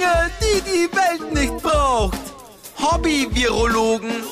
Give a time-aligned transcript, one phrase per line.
[0.00, 2.18] Dinge, die die Welt nicht braucht.
[2.80, 4.22] Hobby-Virologen,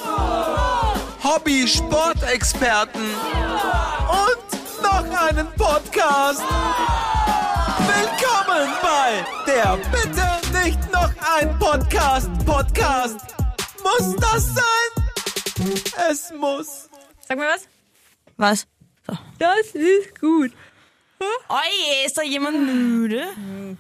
[1.22, 6.42] Hobby-Sportexperten und noch einen Podcast.
[7.84, 13.20] Willkommen bei der Bitte nicht noch ein Podcast Podcast.
[13.82, 14.90] Muss das sein?
[16.10, 16.88] Es muss.
[17.28, 17.68] Sag mal was.
[18.38, 18.66] Was?
[19.38, 20.52] Das ist gut.
[21.50, 23.26] Oje, ist da jemand müde?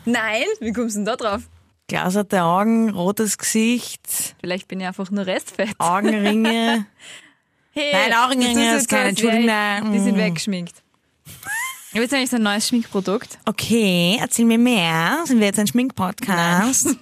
[0.04, 1.42] Nein, wie kommst du denn da drauf?
[1.88, 4.02] Glaserte Augen, rotes Gesicht,
[4.40, 5.74] Vielleicht bin ich einfach nur Restfett.
[5.78, 6.86] Augenringe.
[7.72, 9.92] Hey, Nein, Augenringe das ist keine, Entschuldigung, nein.
[9.92, 10.20] Die sind Mm.
[10.20, 10.82] weggeschminkt.
[11.24, 13.38] Ich habe jetzt eigentlich so ein neues Schminkprodukt.
[13.44, 15.20] Okay, erzähl mir mehr.
[15.26, 16.96] Sind wir jetzt ein Schminkpodcast?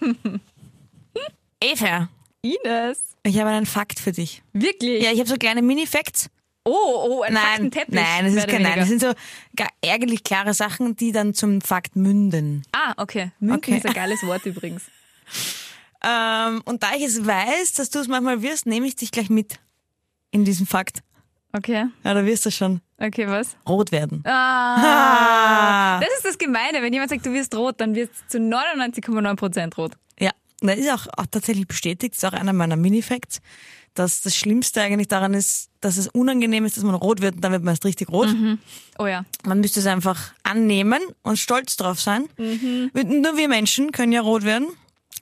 [1.62, 2.08] Eva,
[2.42, 2.98] Ines.
[3.22, 4.42] ich habe einen Fakt für dich.
[4.52, 5.02] Wirklich?
[5.02, 6.28] Ja, ich habe so kleine Mini-Facts.
[6.69, 6.73] Oh,
[7.09, 9.12] oh, ein Nein, nein, das ist kein, nein, das sind so
[9.55, 12.65] gar ärgerlich klare Sachen, die dann zum Fakt münden.
[12.73, 13.30] Ah, okay.
[13.39, 13.77] Münken Okay.
[13.79, 14.83] ist ein geiles Wort übrigens.
[16.05, 19.31] Ähm, und da ich es weiß, dass du es manchmal wirst, nehme ich dich gleich
[19.31, 19.58] mit
[20.31, 21.00] in diesen Fakt.
[21.53, 21.86] Okay.
[22.05, 23.56] Ja, da wirst du schon Okay, was?
[23.67, 24.23] rot werden.
[24.25, 24.77] Ah.
[24.77, 26.01] Ah.
[26.01, 26.83] Das ist das Gemeine.
[26.83, 29.92] Wenn jemand sagt, du wirst rot, dann wirst du zu 99,9% rot.
[30.60, 33.40] Das ist auch, auch tatsächlich bestätigt, das ist auch einer meiner Mini-Facts,
[33.94, 37.40] dass das Schlimmste eigentlich daran ist, dass es unangenehm ist, dass man rot wird und
[37.42, 38.28] dann wird man erst richtig rot.
[38.98, 39.24] Oh ja.
[39.44, 42.27] Man müsste es einfach annehmen und stolz drauf sein.
[42.38, 44.68] Nur wir Menschen können ja rot werden,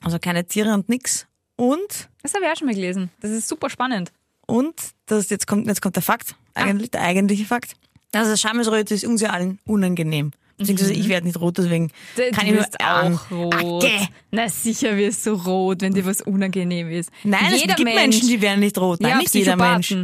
[0.01, 1.25] also keine Tiere und nix.
[1.57, 3.09] Und, Das habe ich auch schon mal gelesen.
[3.21, 4.11] Das ist super spannend.
[4.45, 4.73] und,
[5.05, 7.75] das jetzt kommt, jetzt kommt der Fakt, eigentlich, der eigentliche Fakt.
[8.11, 10.31] Also Schamesröte ist uns ja allen unangenehm.
[10.57, 13.83] Beziehungsweise ich werde nicht rot, deswegen Du kann ich nur auch rot.
[13.83, 14.07] Acke.
[14.31, 17.09] Na sicher wirst du rot, wenn dir was unangenehm ist.
[17.23, 19.01] Nein, jeder es gibt Mensch, Menschen, die werden nicht rot.
[19.01, 19.95] Nein, ja, nicht jeder Mensch.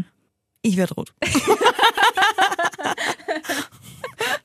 [0.61, 1.13] Ich werde rot.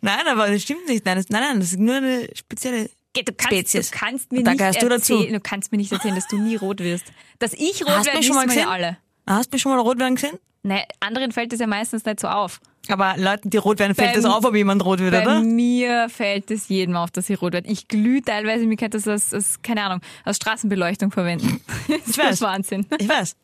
[0.00, 1.04] nein, aber das stimmt nicht.
[1.04, 3.90] Nein, das, nein, nein, das ist nur eine spezielle Du kannst, Spezies.
[3.90, 5.24] du kannst mir nicht erzählen, dazu.
[5.24, 7.06] du kannst mir nicht erzählen, dass du nie rot wirst.
[7.38, 8.98] Dass ich rot werde, wissen wir ja alle.
[9.26, 10.38] Hast du mich schon mal rot werden gesehen?
[10.62, 12.60] Nee, anderen fällt es ja meistens nicht so auf.
[12.90, 15.40] Aber Leuten, die rot werden, fällt Beim- das auf, ob jemand rot wird, Bei oder?
[15.40, 17.68] mir fällt es jedem auf, dass ich rot werde.
[17.68, 21.60] Ich glühe teilweise, mir könnte das als, als, keine Ahnung, als Straßenbeleuchtung verwenden.
[21.88, 22.40] Das ist weiß.
[22.42, 22.86] Wahnsinn.
[22.98, 23.36] Ich weiß.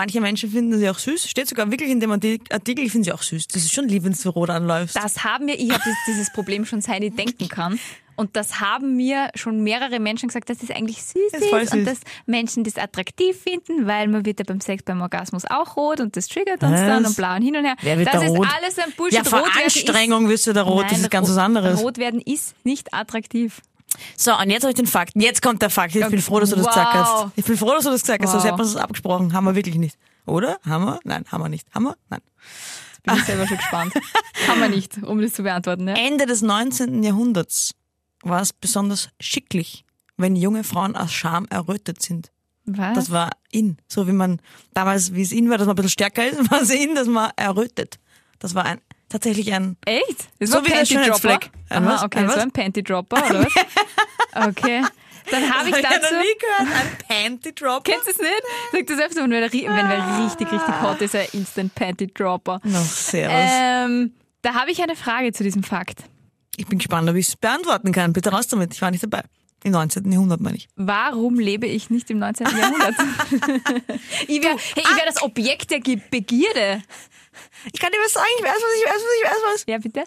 [0.00, 1.28] Manche Menschen finden sie auch süß.
[1.28, 3.48] Steht sogar wirklich in dem Artikel, ich finde sie auch süß.
[3.48, 4.96] Das ist schon lieb, wenn du rot anläufst.
[4.96, 7.78] Das haben wir, ich habe dieses Problem schon seit ich denken kann.
[8.16, 11.60] Und das haben mir schon mehrere Menschen gesagt, dass das eigentlich süß Das ist, ist
[11.70, 11.72] süß.
[11.72, 15.76] und dass Menschen das attraktiv finden, weil man wird ja beim Sex, beim Orgasmus auch
[15.76, 16.80] rot und das triggert uns Was?
[16.80, 17.76] dann und bla und hin und her.
[17.82, 18.48] Wer wird das da ist rot?
[18.56, 19.18] alles ein Bullshit.
[19.18, 20.84] ja, vor Rot Anstrengung wirst du da rot.
[20.84, 21.82] Ist, das Nein, ist ganz was anderes.
[21.82, 23.60] Rot werden ist nicht attraktiv.
[24.16, 25.12] So, und jetzt habe ich den Fakt.
[25.14, 25.94] Jetzt kommt der Fakt.
[25.94, 26.74] Ich bin froh, dass du das Wow.
[26.74, 27.26] gesagt hast.
[27.36, 28.30] Ich bin froh, dass du das gesagt hast.
[28.32, 28.48] Sonst Wow.
[28.50, 29.32] hätten wir das abgesprochen.
[29.32, 29.96] Haben wir wirklich nicht.
[30.26, 30.58] Oder?
[30.66, 30.98] Haben wir?
[31.04, 31.66] Nein, haben wir nicht.
[31.74, 31.96] Haben wir?
[32.08, 32.20] Nein.
[33.02, 33.94] Bin ich selber schon gespannt.
[34.46, 35.88] Kann man nicht, um das zu beantworten.
[35.88, 35.94] Ja?
[35.94, 37.02] Ende des 19.
[37.02, 37.72] Jahrhunderts
[38.22, 39.84] war es besonders schicklich,
[40.18, 42.30] wenn junge Frauen aus Scham errötet sind.
[42.66, 42.94] Was?
[42.94, 43.78] Das war in.
[43.88, 44.40] So wie man
[44.74, 47.08] damals, wie es in war, dass man ein bisschen stärker ist, war es in, dass
[47.08, 47.98] man errötet.
[48.38, 50.28] Das war ein, tatsächlich ein, Echt?
[50.38, 51.18] Das So war wie der Panty Dropper?
[51.18, 51.50] Schönheitsfleck.
[51.68, 51.94] Ein was?
[51.98, 52.36] Aha, okay, Ein das was?
[52.38, 54.48] war ein Panty Dropper, oder was?
[54.48, 54.82] Okay.
[55.30, 56.14] Dann habe ich dazu...
[56.14, 57.84] noch nie gehört, ein Panty Drop.
[57.84, 58.42] Kennst du es nicht?
[58.72, 62.60] Sag das öfter, wenn wer, wenn wer richtig, richtig hot ist, ein Instant Panty Dropper.
[62.64, 63.32] No, servus.
[63.36, 66.04] Ähm, da habe ich eine Frage zu diesem Fakt.
[66.56, 68.12] Ich bin gespannt, ob ich es beantworten kann.
[68.12, 68.74] Bitte raus damit.
[68.74, 69.22] Ich war nicht dabei.
[69.62, 70.10] Im 19.
[70.10, 70.68] Jahrhundert, meine ich.
[70.76, 72.46] Warum lebe ich nicht im 19.
[72.46, 72.94] Jahrhundert?
[74.26, 76.82] ich wäre hey, ich wär das Objekt der Begierde.
[77.72, 78.26] Ich kann dir was sagen.
[78.38, 79.64] Ich weiß was, ich weiß was, ich weiß was.
[79.66, 80.04] Ja, bitte?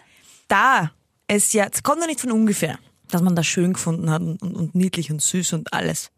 [0.48, 0.90] Da
[1.26, 2.78] es ja, es kommt doch nicht von ungefähr,
[3.08, 6.10] dass man das schön gefunden hat und, und, und niedlich und süß und alles.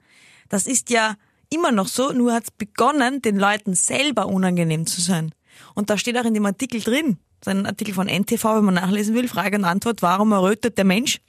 [0.48, 1.16] Das ist ja
[1.50, 5.32] immer noch so, nur hat es begonnen, den Leuten selber unangenehm zu sein.
[5.75, 8.75] Und da steht auch in dem Artikel drin, so ein Artikel von NTV, wenn man
[8.75, 11.20] nachlesen will, Frage und Antwort, warum errötet der Mensch?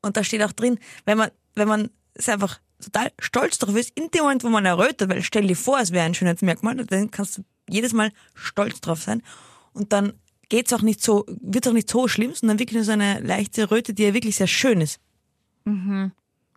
[0.00, 3.90] Und da steht auch drin, wenn man, wenn man es einfach total stolz drauf ist,
[3.98, 7.10] in dem Moment, wo man errötet, weil stell dir vor, es wäre ein Schönheitsmerkmal, dann
[7.10, 9.22] kannst du jedes Mal stolz drauf sein.
[9.72, 10.12] Und dann
[10.48, 13.70] geht's auch nicht so, wird auch nicht so schlimm, sondern wirklich nur so eine leichte
[13.70, 15.00] Röte, die ja wirklich sehr schön ist.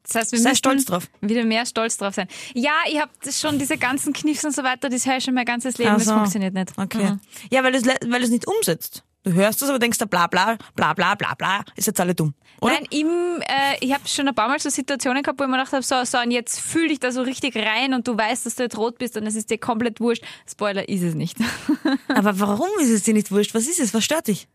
[0.03, 1.09] Das heißt, wir Sei müssen stolz drauf.
[1.22, 2.28] wieder mehr stolz drauf sein.
[2.53, 5.46] Ja, ich habe schon diese ganzen Kniffs und so weiter, das höre ich schon mein
[5.46, 6.72] ganzes Leben, Ach das funktioniert nicht.
[6.78, 7.11] Okay.
[7.11, 7.20] Mhm.
[7.52, 9.03] Ja, weil du es weil nicht umsetzt.
[9.28, 12.16] Du hörst es, aber denkst da bla bla, bla bla bla bla, ist jetzt alle
[12.16, 12.34] dumm.
[12.62, 12.76] Oder?
[12.76, 15.58] Nein, im, äh, ich habe schon ein paar Mal so Situationen gehabt, wo ich mir
[15.58, 18.46] gedacht habe, so, so, und jetzt fühl dich da so richtig rein und du weißt,
[18.46, 20.24] dass du jetzt rot bist und es ist dir komplett wurscht.
[20.50, 21.38] Spoiler ist es nicht.
[22.08, 23.53] Aber warum ist es dir nicht wurscht?
[23.53, 23.94] Was ist es?
[23.94, 24.47] Was stört dich?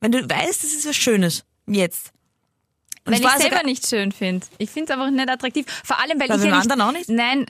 [0.00, 1.44] Wenn du weißt, es ist was Schönes.
[1.66, 2.12] Jetzt.
[3.10, 4.46] Und Weil es war ich selber nicht schön finde.
[4.58, 5.66] Ich finde es einfach nicht attraktiv.
[5.84, 7.08] Vor allem, weil Bei ich den ja nicht, anderen auch nicht?
[7.08, 7.46] Nein,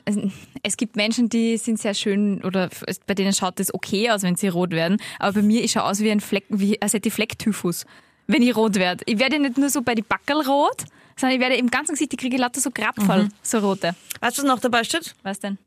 [0.63, 2.69] es gibt Menschen, die sind sehr schön oder
[3.05, 4.97] bei denen schaut es okay aus, wenn sie rot werden.
[5.19, 7.85] Aber bei mir, ich schaue aus wie ein Fleck, wie, als hätte ich Flecktyphus,
[8.25, 9.03] wenn ich rot werde.
[9.05, 10.83] Ich werde nicht nur so bei die Backel rot,
[11.15, 13.95] sondern ich werde im ganzen Gesicht, ich kriege lauter so Grabfall, so rote.
[14.19, 15.13] Weißt du, was noch dabei steht?
[15.21, 15.59] Was denn?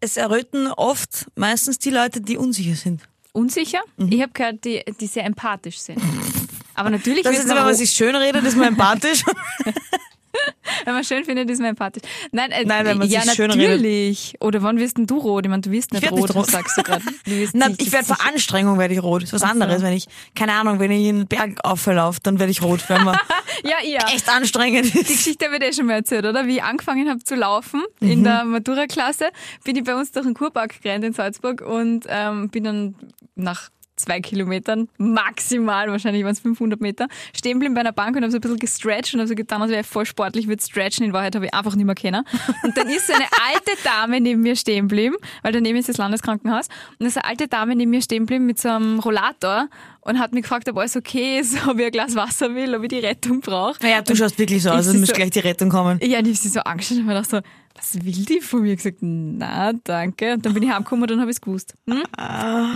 [0.00, 3.02] Es erröten oft meistens die Leute, die unsicher sind.
[3.32, 3.80] Unsicher?
[3.96, 4.12] Mhm.
[4.12, 6.00] Ich habe gehört, die, die sehr empathisch sind.
[6.76, 9.22] Aber natürlich, Das ist, noch wenn man sich schön redet, ist man empathisch.
[10.84, 12.02] wenn man schön findet, ist man empathisch.
[12.32, 13.68] Nein, äh, Nein, wenn man ja, sich schön redet.
[13.80, 14.34] natürlich.
[14.40, 15.44] Oder wann wirst denn du rot?
[15.46, 16.50] Ich meine, du wirst nicht werd rot, nicht rot.
[16.50, 17.02] sagst du gerade.
[17.26, 19.22] Sicher- ich werde vor Anstrengung werde ich rot.
[19.22, 22.50] Ist was anderes, wenn ich, keine Ahnung, wenn ich in den Berg auflaufe, dann werde
[22.52, 23.16] ich rot, wenn man
[23.64, 24.06] Ja, ja.
[24.14, 25.08] echt anstrengend Die ist.
[25.08, 26.46] Geschichte habe ich dir schon mal erzählt, oder?
[26.46, 28.10] Wie ich angefangen habe zu laufen Mhm.
[28.10, 29.30] in der Matura-Klasse,
[29.64, 32.94] bin ich bei uns durch den Kurpark gerannt in Salzburg und ähm, bin dann
[33.34, 38.22] nach zwei Kilometern, maximal, wahrscheinlich waren es 500 Meter, stehen geblieben bei einer Bank und
[38.22, 40.62] habe so ein bisschen gestretcht und habe so getan, als wäre ich voll sportlich, würde
[40.62, 41.04] stretchen.
[41.06, 42.24] In Wahrheit habe ich einfach nicht mehr kennen.
[42.62, 45.96] Und dann ist so eine alte Dame neben mir stehen geblieben, weil daneben ist das
[45.96, 46.66] Landeskrankenhaus.
[46.90, 49.68] Und da ist eine alte Dame neben mir stehen geblieben mit so einem Rollator
[50.02, 52.82] und hat mich gefragt, ob alles okay ist, ob ich ein Glas Wasser will, ob
[52.82, 53.82] ich die Rettung brauche.
[53.82, 55.98] Naja, du schaust wirklich so aus, als müsste so- gleich die Rettung kommen.
[56.02, 57.40] Ja, und ich hab sie so angeschaut und mir gedacht so,
[57.74, 58.72] was will die von mir?
[58.72, 60.34] Ich gesagt, na, danke.
[60.34, 61.74] Und dann bin ich heimgekommen und dann habe ich es gewusst.
[61.88, 62.02] Hm?
[62.18, 62.72] Ja,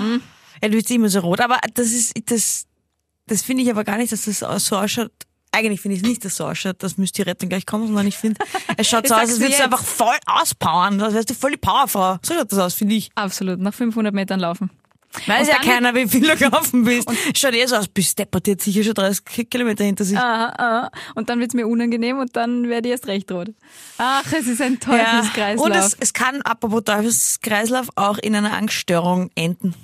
[0.68, 2.66] du bist immer so rot, aber das ist, das,
[3.26, 5.10] das finde ich aber gar nicht, dass das so ausschaut.
[5.52, 7.86] Eigentlich finde ich es nicht, dass es so ausschaut, dass müsste die Rettung gleich kommen,
[7.86, 8.40] sondern ich finde,
[8.76, 11.52] es schaut so Das aus, als würdest du einfach voll auspowern, als wärst du voll
[11.52, 12.18] die Powerfrau.
[12.22, 13.10] So schaut das aus, finde ich.
[13.16, 14.70] Absolut, nach 500 Metern laufen.
[15.26, 17.10] Weiß Und ja keiner, wie viel du gelaufen bist.
[17.36, 20.16] Schaut eh so aus, bist deppert, hat sicher schon 30 Kilometer hinter sich.
[20.16, 20.90] Aha, aha.
[21.16, 23.48] Und dann wird's mir unangenehm und dann werde ich erst recht rot.
[23.98, 24.78] Ach, es ist ein Ja.
[24.78, 25.66] Teufelskreislauf.
[25.66, 29.74] Und es, es kann, apropos Teufelskreislauf, auch in einer Angststörung enden.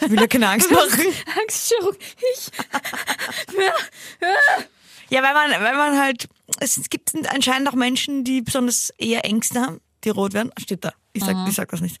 [0.00, 1.06] Ich will ja keine Angst machen.
[1.40, 1.96] Angststörung.
[2.34, 2.50] Ich.
[5.10, 6.28] Ja, weil man, weil man halt,
[6.60, 10.50] es gibt anscheinend auch Menschen, die besonders eher Ängste haben, die rot werden.
[10.58, 10.92] Steht da.
[11.12, 11.98] Ich sag, ich sag das nicht.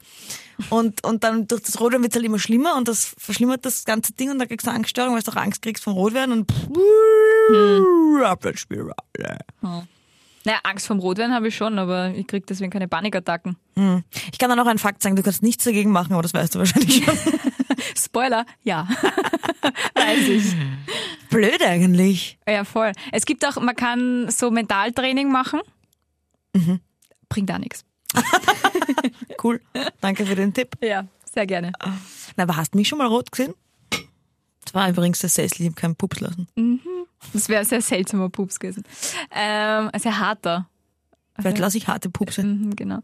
[0.70, 3.84] Und, und dann durch das Rotwerden wird es halt immer schlimmer und das verschlimmert das
[3.84, 6.32] ganze Ding und dann kriegst du eine Angststörung, weil du auch Angst kriegst vom Rotwerden
[6.32, 6.52] und
[7.48, 8.22] hm.
[8.24, 8.94] Abwärtsspirale.
[10.44, 13.56] Naja, Angst vom Rotwein habe ich schon, aber ich krieg deswegen keine Panikattacken.
[14.30, 16.54] Ich kann da noch einen Fakt sagen, du kannst nichts dagegen machen, aber das weißt
[16.54, 17.16] du wahrscheinlich schon.
[17.96, 18.86] Spoiler, ja.
[19.94, 20.54] Weiß ich.
[21.30, 22.38] Blöd eigentlich.
[22.46, 22.92] Ja, voll.
[23.10, 25.60] Es gibt auch, man kann so Mentaltraining machen.
[26.54, 26.80] Mhm.
[27.28, 27.84] Bringt da nichts.
[29.42, 29.60] Cool.
[30.00, 30.74] Danke für den Tipp.
[30.80, 31.72] Ja, sehr gerne.
[32.36, 33.52] Na, aber hast du mich schon mal rot gesehen?
[34.64, 36.48] Das war übrigens der Sessel, ich habe keinen Pups lassen.
[37.32, 38.84] Das wäre ein sehr seltsamer Pups gewesen.
[39.30, 40.68] Ähm, ein sehr harter.
[41.38, 42.44] Vielleicht lasse ich harte Pupse.
[42.44, 43.00] Mhm, genau.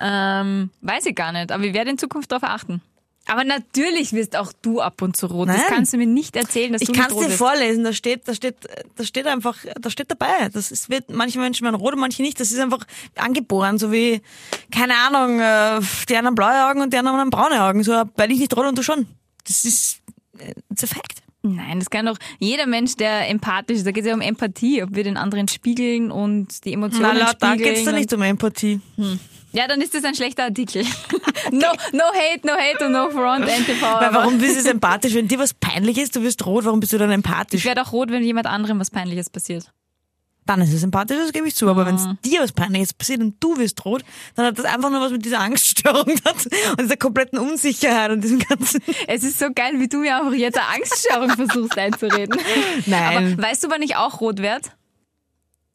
[0.00, 2.82] Ähm, weiß ich gar nicht, aber ich werde in Zukunft darauf achten.
[3.26, 5.48] Aber natürlich wirst auch du ab und zu rot.
[5.48, 5.66] Das Nein.
[5.68, 7.38] kannst du mir nicht erzählen, dass Ich du kann nicht es rot dir wirst.
[7.38, 8.56] vorlesen, da steht, da steht,
[8.96, 10.50] da steht einfach, da steht dabei.
[10.52, 12.38] Das ist, wird, manche Menschen werden rot und manche nicht.
[12.38, 12.84] Das ist einfach
[13.16, 14.20] angeboren, so wie,
[14.70, 17.82] keine Ahnung, äh, die einen haben blaue Augen und die anderen haben braune Augen.
[17.82, 19.06] So, weil ich nicht rot und du schon.
[19.46, 20.00] Das ist,
[20.38, 21.22] äh, it's a fact.
[21.46, 23.86] Nein, das kann doch jeder Mensch, der empathisch ist.
[23.86, 27.12] Da geht es ja um Empathie, ob wir den anderen spiegeln und die Emotionen Na,
[27.26, 27.74] laut da spiegeln.
[27.74, 28.80] geht's da nicht um Empathie.
[29.52, 30.84] Ja, dann ist das ein schlechter Artikel.
[31.52, 33.82] no, no hate, no hate und no front, NTV.
[33.82, 35.14] Weil warum bist du empathisch?
[35.14, 37.64] Wenn dir was peinlich ist, du wirst rot, warum bist du dann Ich empathisch?
[37.66, 39.70] werde auch rot, wenn jemand anderem was Peinliches passiert.
[40.46, 41.68] Dann ist es empathisch, das gebe ich zu.
[41.68, 42.18] Aber wenn Mhm.
[42.22, 44.04] es dir was Peinliches passiert und du wirst rot,
[44.34, 48.40] dann hat das einfach nur was mit dieser Angststörung und dieser kompletten Unsicherheit und diesem
[48.40, 48.80] ganzen...
[49.06, 52.38] Es ist so geil, wie du mir einfach jetzt eine Angststörung versuchst einzureden.
[52.86, 53.34] Nein.
[53.36, 54.68] Aber weißt du, wann ich auch rot werde?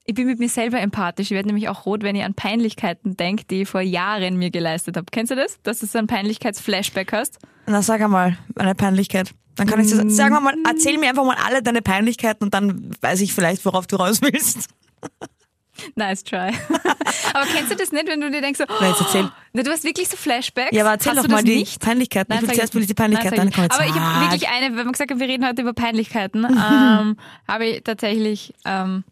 [0.05, 1.27] Ich bin mit mir selber empathisch.
[1.27, 4.49] Ich werde nämlich auch rot, wenn ich an Peinlichkeiten denke, die ich vor Jahren mir
[4.49, 5.05] geleistet habe.
[5.11, 5.59] Kennst du das?
[5.61, 7.37] Dass du so ein Peinlichkeitsflashback hast?
[7.67, 9.31] Na, sag einmal, eine Peinlichkeit.
[9.59, 12.91] Dann kann ich das, sag mal, erzähl mir einfach mal alle deine Peinlichkeiten und dann
[13.01, 14.69] weiß ich vielleicht, worauf du raus willst.
[15.95, 16.51] Nice try.
[17.33, 19.31] aber kennst du das nicht, wenn du dir denkst so, Na, jetzt erzähl.
[19.53, 20.75] Na, du hast wirklich so Flashbacks?
[20.75, 21.79] Ja, aber erzähl Hast doch mal die nicht?
[21.79, 22.33] Peinlichkeiten.
[22.35, 24.85] Ich will zuerst will ich die Peinlichkeiten, Nein, ich Aber ich habe wirklich eine, wenn
[24.85, 29.05] wir gesagt haben, wir reden heute über Peinlichkeiten, ähm, habe ich tatsächlich ähm,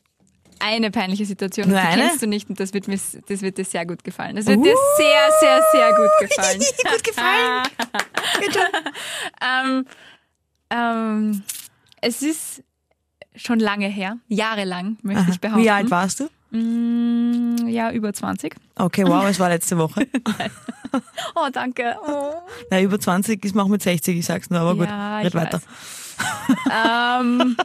[0.60, 1.70] eine peinliche Situation.
[1.70, 2.02] Nur die eine?
[2.04, 4.36] kennst du nicht und das wird, mir, das wird dir sehr gut gefallen.
[4.36, 6.60] Das wird dir sehr, sehr, sehr gut gefallen.
[6.60, 7.64] gut gefallen.
[9.42, 9.86] Ähm,
[10.70, 11.44] ähm,
[12.02, 12.64] es ist
[13.36, 15.64] schon lange her, jahrelang, möchte ich behaupten.
[15.64, 16.30] Wie alt warst du?
[16.58, 18.56] Mm, Ja, über 20.
[18.76, 20.08] Okay, wow, es war letzte Woche.
[21.36, 21.96] Oh, danke.
[22.08, 22.34] Oh.
[22.72, 25.28] Na, über 20 ist man auch mit 60, ich sag's nur, aber gut, Ja, red
[25.28, 25.60] ich weiter.
[25.62, 27.22] weiß.
[27.22, 27.58] ähm,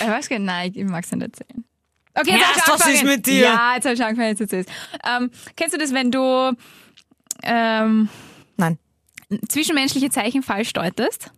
[0.00, 1.64] ich weiß gar nicht, nein, ich mag es nicht erzählen.
[2.14, 3.42] Okay, jetzt Ja, hab ich was ist mit dir?
[3.42, 4.70] Ja, jetzt habe ich angefangen, jetzt erzählst
[5.06, 6.52] ähm, Kennst du das, wenn du
[7.42, 8.08] ähm,
[8.56, 8.78] Nein.
[9.48, 11.30] zwischenmenschliche Zeichen falsch deutest?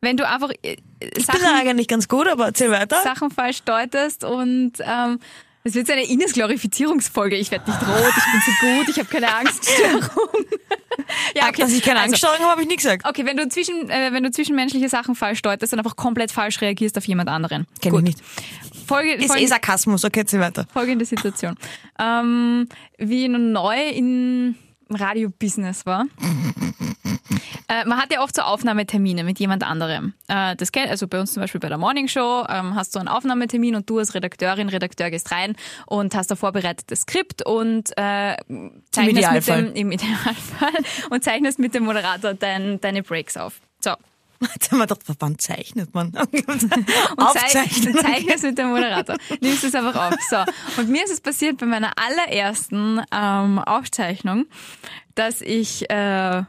[0.00, 3.00] Wenn du einfach äh, Ich bin Sachen, da eigentlich ganz gut, aber erzähl weiter.
[3.02, 5.18] Sachen falsch deutest und ähm,
[5.64, 7.36] es wird so eine Ines-Glorifizierungsfolge.
[7.36, 10.02] Ich werde nicht rot, ich bin so gut, ich habe keine Angststörung.
[11.34, 13.04] ja, Dass ich keine Also, Angststörung habe, habe ich nie gesagt.
[13.06, 16.60] Okay, wenn du, zwischen, äh, wenn du zwischenmenschliche Sachen falsch deutest und einfach komplett falsch
[16.60, 17.66] reagierst auf jemand anderen.
[17.82, 18.02] Kenn ich Gut.
[18.04, 18.18] nicht.
[18.86, 20.66] Folge, Ist eh folgende, Sarkasmus, okay, zieh weiter.
[20.72, 21.56] folgende Situation.
[21.98, 24.54] Ähm, wie ich neu im
[24.90, 26.06] Radio-Business war.
[27.70, 30.14] Äh, man hat ja oft so Aufnahmetermine mit jemand anderem.
[30.26, 32.98] Äh, das kennt, also bei uns zum Beispiel bei der Morning Show ähm, hast du
[32.98, 35.54] einen Aufnahmetermin und du als Redakteurin, Redakteur gehst rein
[35.86, 38.36] und hast ein vorbereitetes Skript und äh,
[38.90, 39.64] zeichnest mit Idealfall.
[39.64, 43.60] dem, im Idealfall und zeichnest mit dem Moderator dein, deine Breaks auf.
[43.80, 43.90] So.
[44.54, 46.08] Jetzt haben wir gedacht, wann zeichnet man?
[46.16, 46.70] und
[47.16, 47.96] Aufzeichnen.
[48.00, 49.16] zeig es mit dem Moderator.
[49.40, 50.14] Nimmst es einfach auf.
[50.30, 50.36] So.
[50.80, 54.46] Und mir ist es passiert bei meiner allerersten ähm, Aufzeichnung,
[55.16, 56.42] dass ich, äh,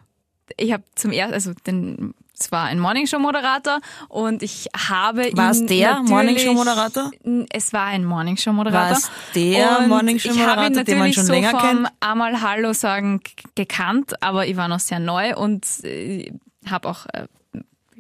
[0.58, 5.60] ich habe zum ersten, also den, es war ein Morningshow-Moderator und ich habe War es
[5.60, 7.12] ihn der natürlich- Morningshow-Moderator?
[7.52, 8.98] Es war ein Morningshow-Moderator.
[8.98, 11.88] War der Morningshow-Moderator, ich habe ihn den man schon so länger kennt?
[12.00, 13.20] einmal Hallo sagen
[13.56, 16.32] gekannt, aber ich war noch sehr neu und äh,
[16.70, 17.28] habe auch äh,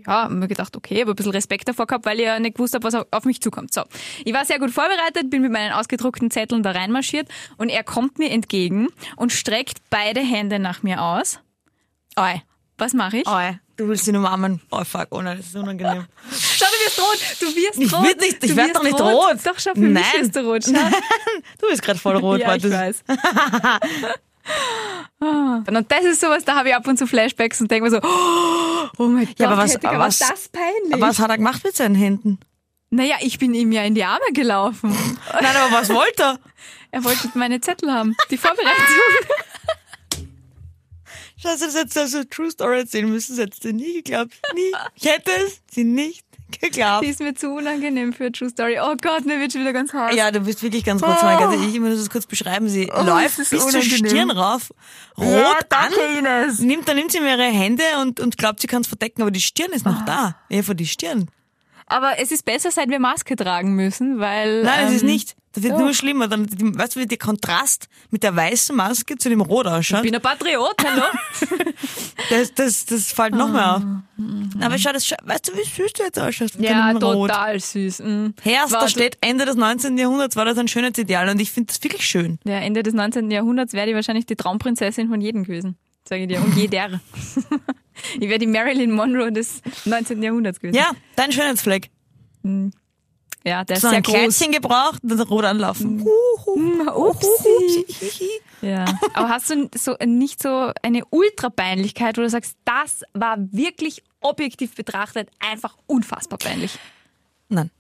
[0.10, 2.74] ja, mir gedacht, okay, aber ein bisschen Respekt davor gehabt, weil ich ja nicht gewusst
[2.74, 3.74] habe, was auf- mich zukommt.
[3.74, 3.84] So,
[4.26, 8.18] ich war sehr gut vorbereitet, bin mit meinen ausgedruckten Zetteln da reinmarschiert und er kommt
[8.20, 11.40] mir entgegen und streckt beide Hände nach mir aus.
[12.18, 12.42] Oi,
[12.78, 13.28] Was mache ich?
[13.28, 14.62] oi, du willst ihn umarmen.
[14.72, 16.06] Oh fuck, oh nein, das ist unangenehm.
[16.32, 17.36] Schau, du wirst rot!
[17.40, 18.04] Du wirst Ich rot!
[18.04, 19.38] werd nicht- ich du werd wirst doch nicht rot.
[19.46, 20.22] Doch, schau, für mich Nein.
[20.24, 20.64] wirst du rot.
[20.66, 20.98] Schau.
[21.62, 22.40] Du bist gerade voll rot.
[22.42, 23.04] Ja, ich weiß.
[25.22, 25.64] Ah.
[25.68, 28.00] und das ist sowas, da habe ich ab und zu Flashbacks und denke mir so,
[28.98, 31.00] oh mein Gott, aber was- aber war was- das peinlich.
[31.02, 32.40] Was hat er gemacht mit seinen Händen?
[32.90, 34.90] Naja, ich bin ihm ja in die Arme gelaufen.
[35.34, 36.40] Nein, aber was wollte er?
[36.92, 38.74] Er wollte meine Zettel haben, die Vorbereitung.
[41.38, 44.34] Scheiße, das hättest du also True Story erzählen müssen, das hättest du nie geglaubt.
[44.56, 44.74] Nie.
[44.96, 46.26] Ich hätte es sie nicht
[46.62, 47.06] geglaubt.
[47.06, 48.80] Die ist mir zu unangenehm für True Story.
[48.82, 50.16] Oh Gott, mir wird schon wieder ganz heiß.
[50.16, 51.24] Ja, du bist wirklich ganz kurz.
[51.24, 52.70] Also ich muss das kurz beschreiben.
[52.70, 53.82] Sie läuft das bis zur.
[53.82, 54.72] Stirn rauf,
[55.18, 55.94] rot Ja, an.
[56.18, 56.60] Ines.
[56.60, 59.32] Nimmt, dann nimmt sie mir ihre Hände und, und glaubt, sie kann es verdecken, aber
[59.32, 60.36] die Stirn ist noch da.
[60.50, 61.30] Ja, vor die Stirn.
[61.88, 64.64] Aber es ist besser, seit wir Maske tragen müssen, weil...
[64.64, 65.36] Nein, es ähm, ist nicht.
[65.54, 65.80] Das wird doch.
[65.80, 66.28] nur schlimmer.
[66.28, 70.04] Dann, weißt du, wie der Kontrast mit der weißen Maske zu dem Rot Ich ausschaut?
[70.04, 71.04] bin ein Patriot, hallo?
[72.30, 73.82] Das, das, das fällt noch mehr auf.
[74.62, 76.56] Aber schau, das, weißt du, wie süß du jetzt ausschaust?
[76.60, 77.30] ja, deinem Rot.
[77.30, 78.00] total süß.
[78.00, 78.34] Mhm.
[78.44, 79.98] Herst, da steht Ende des 19.
[79.98, 82.38] Jahrhunderts war das ein Schönheitsideal und ich finde das wirklich schön.
[82.44, 83.32] Ja, Ende des 19.
[83.32, 85.78] Jahrhunderts wäre die wahrscheinlich die Traumprinzessin von jedem gewesen,
[86.08, 86.42] sage ich dir.
[86.42, 87.00] Und jeder.
[88.20, 90.22] ich wäre die Marilyn Monroe des 19.
[90.22, 90.76] Jahrhunderts gewesen.
[90.76, 91.90] Ja, dein Schönheitsfleck.
[93.46, 94.16] Ja der ist So sehr ein groß.
[94.16, 96.06] Kleidchen gebraucht und dann rot anlaufen.
[96.94, 97.86] Upsi.
[98.62, 98.86] Ja.
[99.14, 104.76] Aber hast du so nicht so eine Ultra-Peinlichkeit, wo du sagst, das war wirklich objektiv
[104.76, 106.78] betrachtet einfach unfassbar peinlich?
[107.48, 107.72] Nein.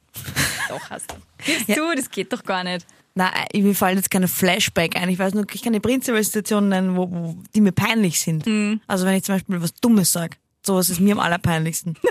[0.69, 1.15] Doch, hast du.
[1.45, 2.85] Gibst du, das geht doch gar nicht.
[3.15, 5.09] Nein, mir fallen jetzt keine Flashback ein.
[5.09, 8.45] Ich weiß nur, ich kann die prinzipielle Situationen nennen, wo, wo, die mir peinlich sind.
[8.45, 8.81] Mhm.
[8.87, 10.37] Also wenn ich zum Beispiel was Dummes sage.
[10.65, 11.95] Sowas ist mir am allerpeinlichsten.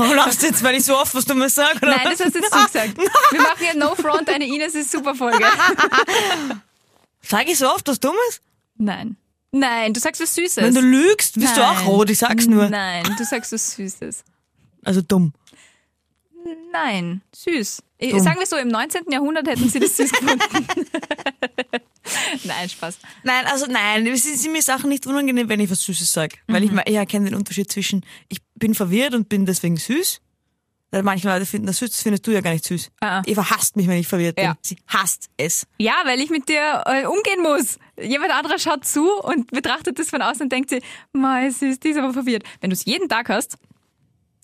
[0.00, 1.78] Warum lachst du jetzt, weil ich so oft was Dummes sage?
[1.82, 2.96] oder Nein, das hast jetzt du gesagt.
[3.30, 5.44] Wir machen ja No Front, eine Ines ist super Folge.
[7.22, 8.40] Sag ich so oft was Dummes?
[8.76, 9.16] Nein.
[9.52, 10.56] Nein, du sagst was Süßes.
[10.62, 11.86] Wenn du lügst, bist du auch Nein.
[11.86, 12.68] rot, ich sag's nur.
[12.68, 14.24] Nein, du sagst was Süßes.
[14.84, 15.32] Also dumm.
[16.72, 17.82] Nein, süß.
[18.00, 18.20] Dumm.
[18.20, 19.02] Sagen wir so, im 19.
[19.10, 20.40] Jahrhundert hätten sie das süß gefunden.
[22.44, 22.98] Nein, Spaß.
[23.24, 26.36] Nein, also nein, es sind mir Sachen nicht unangenehm, wenn ich was Süßes sage.
[26.46, 26.78] Weil Mhm.
[26.78, 30.20] ich, ich erkenne den Unterschied zwischen, ich bin verwirrt und bin deswegen süß.
[30.92, 32.90] Weil manche Leute finden das süß, das findest du ja gar nicht süß.
[33.00, 33.22] Ah.
[33.24, 34.46] Eva hasst mich, wenn ich verwirrt bin.
[34.46, 34.56] Ja.
[34.60, 35.66] Sie hasst es.
[35.78, 37.78] Ja, weil ich mit dir äh, umgehen muss.
[38.00, 41.90] Jemand anderer schaut zu und betrachtet das von außen und denkt sich, mei, süß, die
[41.90, 42.42] ist aber verwirrt.
[42.60, 43.56] Wenn du es jeden Tag hast,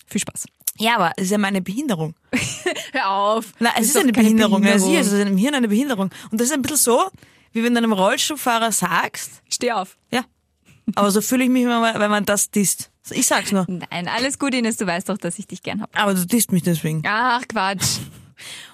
[0.05, 0.45] viel Spaß.
[0.79, 2.15] Ja, aber es ist ja meine Behinderung.
[2.93, 3.53] Hör auf.
[3.59, 4.63] Nein, es ist, doch eine keine Behinderung.
[4.63, 5.13] Ja, sie ist Behinderung.
[5.13, 6.09] es ist im Hirn eine Behinderung.
[6.31, 7.09] Und das ist ein bisschen so,
[7.51, 9.97] wie wenn du einem Rollstuhlfahrer sagst, Steh auf.
[10.11, 10.23] ja.
[10.95, 12.91] Aber so fühle ich mich immer, wenn man das disst.
[13.11, 13.65] Ich sag's nur.
[13.67, 15.89] Nein, alles gut, Ines, du weißt doch, dass ich dich gern hab.
[15.99, 17.03] Aber du disst mich deswegen.
[17.05, 17.99] Ach, Quatsch.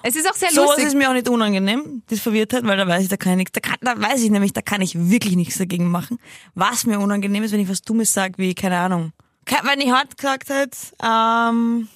[0.02, 0.88] Es ist auch sehr Sowas lustig.
[0.88, 3.52] ist mir auch nicht unangenehm, das Verwirrtheit, weil da weiß ich, da kann ich nichts,
[3.54, 6.18] da, kann, da weiß ich nämlich, da kann ich wirklich nichts dagegen machen.
[6.54, 9.14] Was mir unangenehm ist, wenn ich was Dummes sage, wie, keine Ahnung.
[9.64, 11.88] Wenn ich heute gesagt hätte, ähm,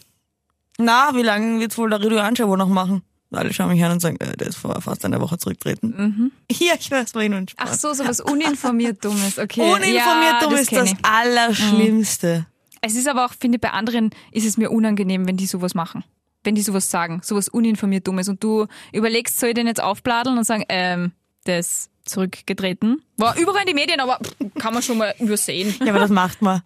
[0.78, 3.02] na, wie lange wird's wohl der Radio Anschau noch machen?
[3.32, 6.32] Alle schauen mich an und sagen, äh, der ist vor fast einer Woche zurücktreten.
[6.52, 7.70] Ja, ich weiß, war nur ein Spaß.
[7.70, 9.62] Ach so, sowas uninformiert Dummes, okay.
[9.62, 10.94] Uninformiert ja, dumm das ist das.
[11.04, 12.46] Allerschlimmste.
[12.82, 15.74] Es ist aber auch, finde ich, bei anderen ist es mir unangenehm, wenn die sowas
[15.74, 16.04] machen.
[16.44, 18.30] Wenn die sowas sagen, sowas uninformiert Dummes.
[18.30, 21.12] Und du überlegst, soll ich den jetzt aufbladeln und sagen, ähm,
[21.46, 23.02] der ist zurückgetreten.
[23.18, 24.20] War überall in die Medien, aber
[24.60, 25.76] kann man schon mal übersehen.
[25.82, 26.62] Ja, aber das macht man.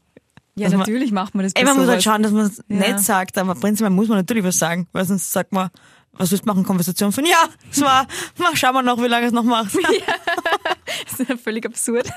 [0.55, 2.61] Ja, dass man- natürlich macht man das Ey, man muss halt schauen, dass man es
[2.67, 2.75] Ja.
[2.75, 5.69] nicht sagt, aber prinzipiell muss man natürlich was sagen, weil sonst sagt man,
[6.13, 6.63] was willst du machen?
[6.63, 9.71] Konversation von, ja, es war, mal schauen wir noch, wie lange es noch macht.
[11.09, 12.11] Das ist ja völlig absurd.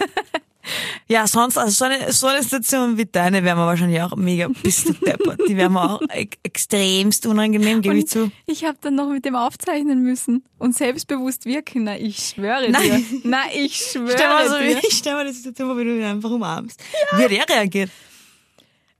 [1.07, 4.49] Ja, sonst, also so eine, so eine Situation wie deine wäre mir wahrscheinlich auch mega
[4.49, 5.41] bis deppert.
[5.49, 8.31] Die wäre mir auch e extremst unangenehm, gebe ich zu.
[8.47, 11.85] Ich habe dann noch mit dem aufzeichnen müssen und selbstbewusst wirken.
[11.85, 13.07] Na, ich schwöre Nein.
[13.11, 13.21] dir.
[13.25, 14.79] Na, ich schwöre Stell mal so, dir.
[14.83, 16.83] ich stell mal die Situation vor, wie du ihn einfach umarmst.
[17.17, 17.91] Wie hat er reagiert?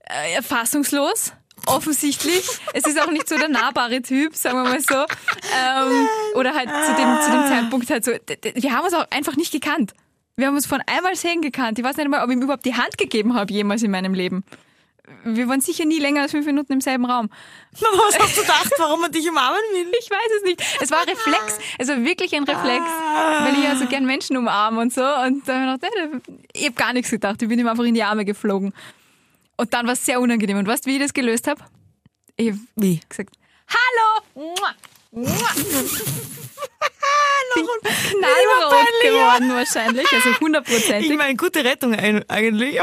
[0.01, 1.33] Äh, fassungslos.
[1.67, 2.47] Offensichtlich.
[2.73, 4.95] Es ist auch nicht so der nahbare Typ, sagen wir mal so.
[4.95, 8.11] Ähm, oder halt zu dem, zu dem Zeitpunkt halt so.
[8.11, 9.93] Wir haben uns auch einfach nicht gekannt.
[10.37, 11.79] Wir haben uns von einmal sehen gekannt.
[11.79, 14.13] Ich weiß nicht mal, ob ich ihm überhaupt die Hand gegeben habe, jemals in meinem
[14.13, 14.43] Leben.
[15.23, 17.29] Wir waren sicher nie länger als fünf Minuten im selben Raum.
[17.79, 19.91] Na, was hast du gedacht, warum er dich umarmen will?
[19.99, 20.63] Ich weiß es nicht.
[20.81, 21.59] Es war ein Reflex.
[21.77, 22.83] Es war wirklich ein Reflex.
[23.39, 25.03] Weil ich ja so gern Menschen umarme und so.
[25.03, 26.21] Und dann hab ich gedacht,
[26.53, 27.41] ich habe gar nichts gedacht.
[27.41, 28.73] Ich bin ihm einfach in die Arme geflogen.
[29.57, 30.57] Und dann war es sehr unangenehm.
[30.57, 31.63] Und weißt du, wie ich das gelöst habe?
[32.35, 32.99] Ich hab Wie?
[33.07, 33.35] gesagt,
[33.67, 34.23] Hallo!
[34.35, 34.73] Mua,
[35.11, 35.49] mua.
[37.55, 41.17] Bin knallrot geworden wahrscheinlich, also Ich hundertprozentig.
[41.17, 42.79] meine, gute Rettung eigentlich.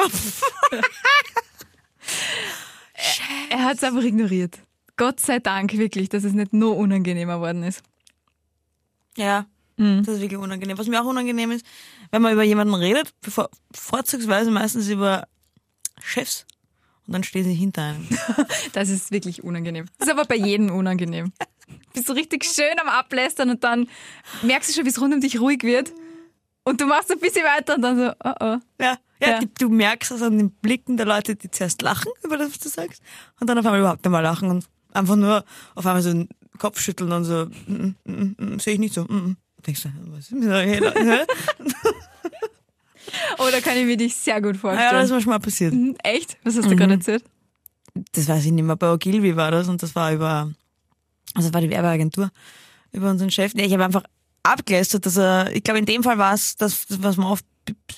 [3.51, 4.59] Er hat es einfach ignoriert.
[4.97, 7.83] Gott sei Dank wirklich, dass es nicht nur unangenehmer worden ist.
[9.17, 10.05] Ja, Mhm.
[10.05, 10.79] das ist wirklich unangenehm.
[10.79, 11.65] Was mir auch unangenehm ist,
[12.11, 15.27] wenn man über jemanden redet, bevor, vorzugsweise meistens über
[16.03, 16.47] Chefs.
[17.07, 18.09] Und dann stehen sie hinter einem.
[18.73, 19.87] Das ist wirklich unangenehm.
[19.99, 21.33] Das ist aber bei jedem unangenehm.
[21.93, 23.89] Bist du richtig schön am Ablästern und dann
[24.43, 25.93] merkst du schon, wie es rund um dich ruhig wird.
[26.65, 28.59] Und du machst ein bisschen weiter und dann so, oh oh.
[28.81, 29.41] Ja, ja, Ja.
[29.59, 32.69] Du merkst es an den Blicken der Leute, die zuerst lachen über das, was du
[32.69, 33.03] sagst,
[33.41, 35.45] und dann auf einmal überhaupt nicht mehr lachen und einfach nur
[35.75, 36.29] auf einmal so den
[36.59, 39.05] Kopf schütteln und so, mm, mm, mm, mm, sehe ich nicht so.
[39.05, 39.37] Mm, mm.
[39.67, 41.27] Denkst du, was ist Hä?
[43.39, 44.93] Oh, da kann ich mir dich sehr gut Ja, vorstellen.
[44.93, 45.73] das ist mir schon mal passiert.
[45.75, 46.37] Mhm, Echt?
[46.45, 47.25] Was hast du gerade erzählt?
[48.13, 48.77] Das weiß ich nicht mehr.
[48.77, 50.51] Bei Ogilvy war das und das war über,
[51.35, 52.31] also das war die Werbeagentur,
[52.93, 53.55] über unseren Chef.
[53.55, 54.05] Nee, ich habe einfach
[54.43, 57.45] abgelästert, dass er, ich glaube in dem Fall war es, das, was wir oft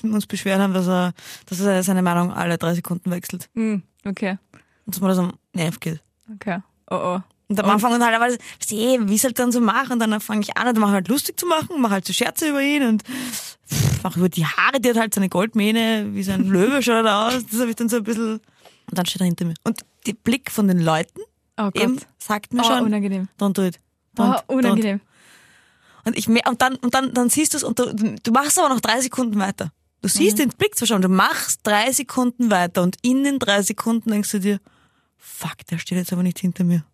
[0.02, 1.12] uns beschwert haben, dass er,
[1.46, 3.48] dass er seine Meinung alle drei Sekunden wechselt.
[3.54, 4.38] Hm, okay,
[4.86, 6.00] Und dass man das am Nerv geht.
[6.34, 6.58] okay.
[6.90, 7.20] Oh oh.
[7.48, 10.18] Und am Anfang und halt, aber eh, wie es halt dann so mache, und dann
[10.20, 12.48] fange ich an, und dann mache ich halt lustig zu machen, mache halt so Scherze
[12.48, 13.02] über ihn und
[14.04, 17.26] mache über die Haare, die hat halt seine Goldmähne, wie so ein Löwe schaut er
[17.26, 19.54] aus, das habe ich dann so ein bisschen, und dann steht er hinter mir.
[19.64, 21.20] Und der Blick von den Leuten
[21.58, 23.28] Oh eben sagt mir oh, schon, unangenehm.
[23.38, 23.78] don't do it.
[24.18, 24.48] Oh, Don't, don't.
[24.48, 25.00] unangenehm.
[26.04, 28.68] Und ich und dann und dann dann siehst du es und du, du machst aber
[28.68, 29.72] noch drei Sekunden weiter.
[30.02, 33.62] Du siehst den Blick zwar schon, du machst drei Sekunden weiter und in den drei
[33.62, 34.60] Sekunden denkst du dir,
[35.16, 36.84] fuck, der steht jetzt aber nicht hinter mir.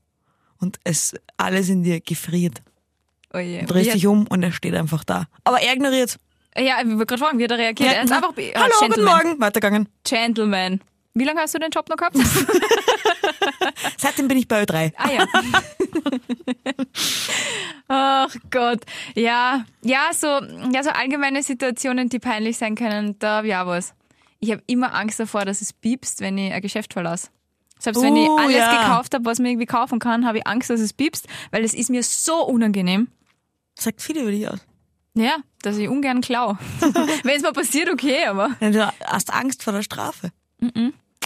[0.58, 2.62] Und es alles in dir gefriert.
[3.32, 3.62] Oh je.
[3.62, 5.26] Du drehst dich um und er steht einfach da.
[5.42, 6.18] Aber er ignoriert.
[6.56, 7.92] Ja, ich wollte gerade fragen, wie hat er reagiert?
[7.94, 9.14] er ist einfach Hallo, guten Gentleman.
[9.26, 9.40] Morgen.
[9.40, 9.88] Weitergegangen.
[10.04, 10.80] Gentleman.
[11.14, 12.16] Wie lange hast du den Job noch gehabt?
[13.98, 14.92] Seitdem bin ich bei Ö3.
[14.96, 15.26] ah ja.
[17.88, 18.80] Ach Gott.
[19.14, 20.26] Ja, ja, so,
[20.72, 23.94] ja, so allgemeine Situationen, die peinlich sein können, da hab ich auch was.
[24.38, 27.28] Ich habe immer Angst davor, dass es piepst, wenn ich ein Geschäft verlasse.
[27.78, 28.82] Selbst wenn ich Oh, alles ja.
[28.82, 31.74] gekauft habe, was man irgendwie kaufen kann, habe ich Angst, dass es piepst, weil es
[31.74, 33.08] ist mir so unangenehm.
[33.78, 34.60] Sagt viel über dich aus.
[35.14, 36.57] Ja, dass ich ungern klau.
[37.25, 40.31] wenn es mal passiert, okay, aber Ja, Du hast Angst vor der Strafe.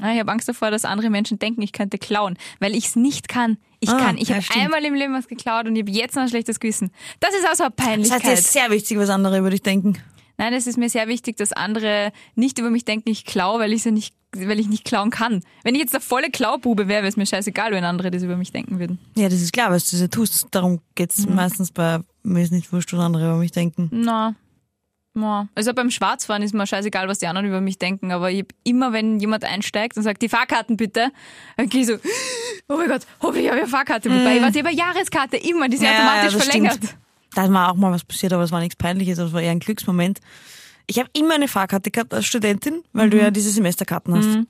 [0.00, 2.96] Ah, Ich habe Angst davor, dass andere Menschen denken, ich könnte klauen, weil ich es
[2.96, 3.58] nicht kann.
[3.80, 4.16] Ich Ah, kann.
[4.16, 6.58] Ich ja, habe einmal im Leben was geklaut und ich habe jetzt noch ein schlechtes
[6.60, 6.90] Gewissen.
[7.20, 8.22] Das ist auch so eine Das Peinlichkeit.
[8.24, 9.98] heißt, dir ist sehr wichtig, was andere über dich denken.
[10.36, 13.72] Nein, es ist mir sehr wichtig, dass andere nicht über mich denken, ich klaue, weil
[13.72, 15.42] ich ja nicht, weil ich nicht klauen kann.
[15.62, 18.36] Wenn ich jetzt der volle Klaubube wäre, wäre es mir scheißegal, wenn andere das über
[18.36, 18.98] mich denken würden.
[19.16, 20.46] Ja, das ist klar, was du so tust.
[20.50, 23.88] Darum geht's meistens bei mir ist nicht wurscht, was andere über mich denken.
[23.92, 24.34] Na.
[25.16, 25.48] Na.
[25.54, 28.48] Also beim Schwarzfahren ist mir scheißegal, was die anderen über mich denken, aber ich hab
[28.64, 31.10] immer, wenn jemand einsteigt und sagt, die Fahrkarten bitte,
[31.56, 31.94] dann gehe ich so,
[32.68, 34.36] oh mein Gott, hoffentlich habe ich eine Fahrkarte mit bei.
[34.36, 36.74] Ich habe eine Jahreskarte, immer, die ist automatisch das verlängert.
[36.74, 36.96] stimmt.
[37.34, 39.52] Da ist mir auch mal was passiert, aber es war nichts Peinliches, das war eher
[39.52, 40.20] ein Glücksmoment.
[40.86, 44.26] Ich habe immer eine Fahrkarte gehabt als Studentin, weil du ja diese Semesterkarten hast.
[44.26, 44.46] Und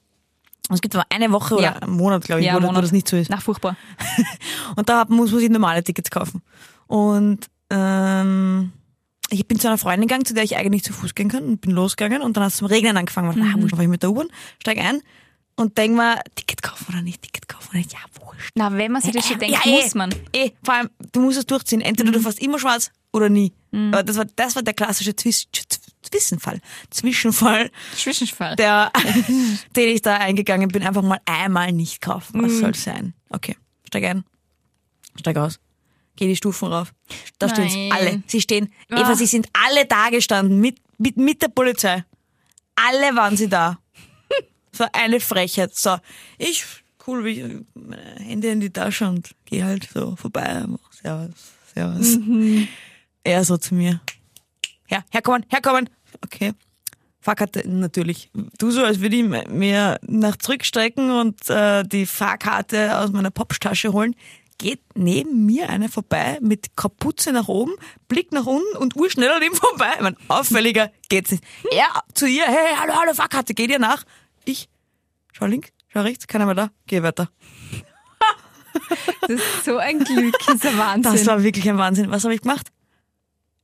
[0.77, 1.73] es gibt aber eine Woche oder Ja.
[1.77, 2.83] einen Monat, glaube ich, Ja, wo, Monat.
[2.85, 3.31] das nicht so ist.
[3.31, 3.77] Na, furchtbar.
[4.77, 6.43] Und da muss man sich normale Tickets kaufen.
[6.87, 8.73] Und ähm,
[9.31, 11.61] ich bin zu einer Freundin gegangen, zu der ich eigentlich zu Fuß gehen kann und
[11.61, 13.29] bin losgegangen und dann hat es zum Regnen angefangen.
[13.29, 14.29] Und, ah, wurscht, fahr ich mit der U-Bahn,
[14.61, 15.01] steig ein
[15.57, 18.51] und denk mal, Ticket kaufen oder nicht, Ticket kaufen oder nicht, ja, wurscht.
[18.55, 20.15] Na, wenn man sich das schon denkt, ja, eh, muss man.
[20.33, 21.81] Eh, vor allem, du musst es durchziehen.
[21.81, 23.53] Entweder du fährst immer schwarz oder nie.
[23.73, 25.45] Aber das war, das war der klassische Zwisch
[26.11, 26.61] Zwischenfall.
[26.91, 28.57] Zwischenfall, Zwischenfall.
[28.57, 28.93] der,
[29.77, 32.43] den ich da eingegangen bin, einfach mal einmal nicht kaufen.
[32.43, 33.15] Was soll's sein?
[33.31, 34.25] Okay, steig ein,
[35.19, 35.59] steig aus,
[36.17, 36.93] geh die Stufen rauf.
[37.39, 37.93] Da stehen Nein.
[37.93, 38.23] alle.
[38.27, 39.01] Sie stehen, Ah.
[39.01, 42.05] Eva, sie sind alle da gestanden, mit, mit, mit der Polizei.
[42.77, 43.79] Alle waren sie da.
[44.77, 45.73] So eine Frechheit.
[45.77, 45.99] So,
[46.37, 46.65] ich,
[47.07, 50.65] cool, wie ich, meine Hände in die Tasche und gehe halt so vorbei.
[51.01, 51.31] Servus,
[51.73, 52.19] servus.
[53.23, 54.01] Er so zu mir.
[54.89, 55.89] Ja, herkommen, herkommen.
[56.23, 56.53] Okay.
[57.25, 58.31] Fahrkarte natürlich.
[58.59, 63.95] Du so, als würde ich mir nach zurückstrecken und äh, die Fahrkarte aus meiner Popstasche
[63.95, 64.15] holen.
[64.59, 67.73] Geht neben mir einer vorbei mit Kapuze nach oben,
[68.09, 69.93] Blick nach unten und urschnell an ihm vorbei.
[69.97, 71.43] Ich mein, auffälliger geht's nicht.
[71.73, 74.05] Er zu ihr, hey, hallo, hallo, Fahrkarte, geht ihr nach?
[74.45, 74.69] Ich,
[75.33, 77.31] schau links, schau rechts, keiner mehr da, geh weiter.
[79.21, 81.13] Das ist so ein Glück, ein Wahnsinn.
[81.13, 82.11] Das war wirklich ein Wahnsinn.
[82.11, 82.74] Was habe ich gemacht?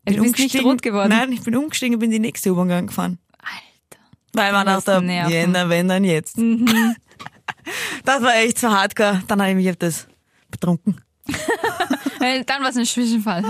[0.05, 0.67] Bist nicht umgestiegen.
[0.67, 1.11] rot geworden.
[1.11, 3.19] Nein, ich bin umgestiegen und bin die nächste U-Bahn gefahren.
[3.39, 4.03] Alter.
[4.33, 5.55] Weil man dachte, Nerven.
[5.55, 6.39] wenn, wenn dann jetzt.
[8.05, 9.23] Das war echt so hardcore.
[9.29, 10.09] Dann habe ich mich auf das
[10.51, 11.01] betrunken.
[12.21, 13.43] Äh, Dann war es ein Zwischenfall.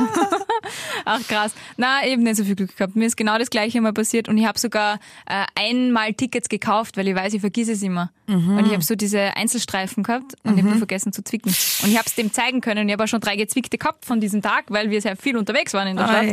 [1.04, 1.52] Ach krass.
[1.76, 2.94] Na, eben nicht so viel Glück gehabt.
[2.94, 6.96] Mir ist genau das gleiche mal passiert und ich habe sogar äh, einmal Tickets gekauft,
[6.96, 8.12] weil ich weiß, ich vergesse es immer.
[8.28, 11.50] Und ich habe so diese Einzelstreifen gehabt und ich habe vergessen zu zwicken.
[11.82, 12.88] Und ich habe es dem zeigen können.
[12.88, 15.74] Ich habe auch schon drei gezwickte gehabt von diesem Tag, weil wir sehr viel unterwegs
[15.74, 16.26] waren in der Stadt.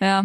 [0.00, 0.24] Ja,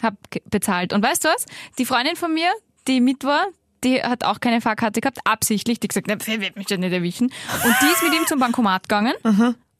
[0.00, 0.14] hab
[0.48, 0.92] bezahlt.
[0.92, 1.44] Und weißt du was?
[1.78, 2.50] Die Freundin von mir,
[2.86, 3.46] die mit war,
[3.82, 5.80] die hat auch keine Fahrkarte gehabt, absichtlich.
[5.80, 7.26] Die gesagt, "Na, wer wird mich denn nicht erwischen?
[7.26, 9.14] Und die ist mit ihm zum Bankomat gegangen.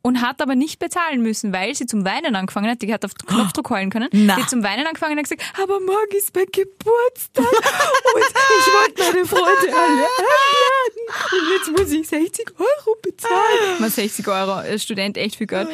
[0.08, 2.80] Und hat aber nicht bezahlen müssen, weil sie zum Weinen angefangen hat.
[2.80, 4.08] Die hat auf den Knopfdruck heulen können.
[4.12, 4.36] Na.
[4.36, 7.44] Die hat zum Weinen angefangen und hat gesagt, aber morgen ist mein Geburtstag
[8.14, 13.80] und ich wollte meine Freunde alle einladen und jetzt muss ich 60 Euro bezahlen.
[13.80, 15.68] Mal 60 Euro, als Student echt viel Geld.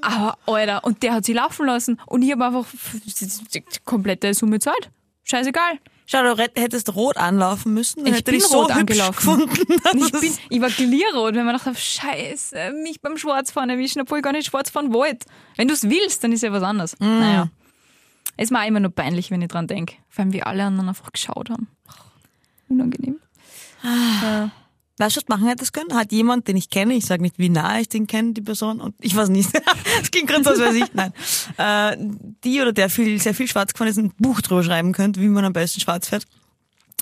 [0.00, 2.64] Aber, Alter, und der hat sie laufen lassen und ich habe einfach
[3.52, 4.90] die komplette Summe zahlt.
[5.24, 5.80] Scheißegal.
[6.06, 8.04] Schau, du hättest rot anlaufen müssen.
[8.04, 9.50] Dann Ich hätte bin ich so rot angelaufen.
[9.94, 14.24] Ich, bin, ich war glierrot, wenn man dachte, scheiße, mich beim Schwarzfahren erwischen, obwohl ich
[14.24, 15.26] gar nicht Schwarzfahren wollte.
[15.56, 16.96] Wenn du es willst, dann ist ja was anderes.
[17.00, 17.48] Naja.
[18.36, 19.94] Ist mir auch immer nur peinlich, wenn ich dran denke.
[20.08, 21.68] Vor allem, wie alle anderen einfach geschaut haben.
[22.68, 23.18] Unangenehm.
[23.82, 24.50] Ja.
[24.98, 25.94] Weißt du, was machen hättest können?
[25.94, 28.80] Hat jemand, den ich kenne, ich sage nicht, wie nah ich den kenne, die Person,
[28.80, 29.50] und ich weiß nicht,
[30.00, 31.12] das klingt gerade so, als weiß ich, nein,
[31.58, 31.96] äh,
[32.44, 35.28] die oder der viel, sehr viel schwarz gefahren ist, ein Buch drüber schreiben könnte, wie
[35.28, 36.24] man am besten schwarz fährt,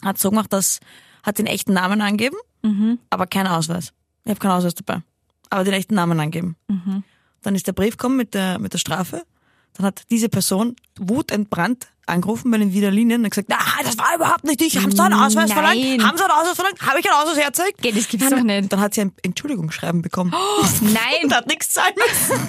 [0.03, 0.81] hat so gemacht, dass,
[1.23, 2.37] hat den echten Namen angeben,
[3.11, 3.93] aber keinen Ausweis.
[4.25, 5.03] Ich habe keinen Ausweis dabei,
[5.51, 6.57] aber den echten Namen angeben.
[7.43, 9.23] Dann ist der Brief gekommen mit der, mit der Strafe,
[9.77, 14.15] dann hat diese Person wutentbrannt angerufen bei den Wiener Linien und gesagt, na, das war
[14.15, 15.57] überhaupt nicht ich, haben Sie da einen Ausweis Nein.
[15.57, 16.03] verlangt?
[16.05, 16.83] Haben Sie einen Ausweis verlangt?
[16.83, 17.81] Habe ich einen Ausweis hergezeigt?
[17.81, 18.71] Geht, das gibt's Dann- doch nicht.
[18.71, 20.31] Dann hat sie ein Entschuldigungsschreiben bekommen.
[20.83, 21.25] Nein.
[21.25, 22.49] Und hat nichts zahlen müssen.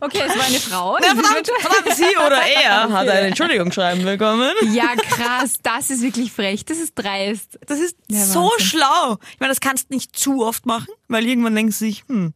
[0.00, 0.96] Okay, es war eine Frau.
[0.98, 4.52] Ja, verdammt, verdammt, sie oder er hat ein Entschuldigungsschreiben bekommen.
[4.72, 6.64] Ja, krass, das ist wirklich frech.
[6.64, 7.58] Das ist dreist.
[7.66, 9.18] Das ist Ja, so schlau.
[9.32, 12.32] Ich meine, das kannst du nicht zu oft machen, weil irgendwann denkst du sich, hm,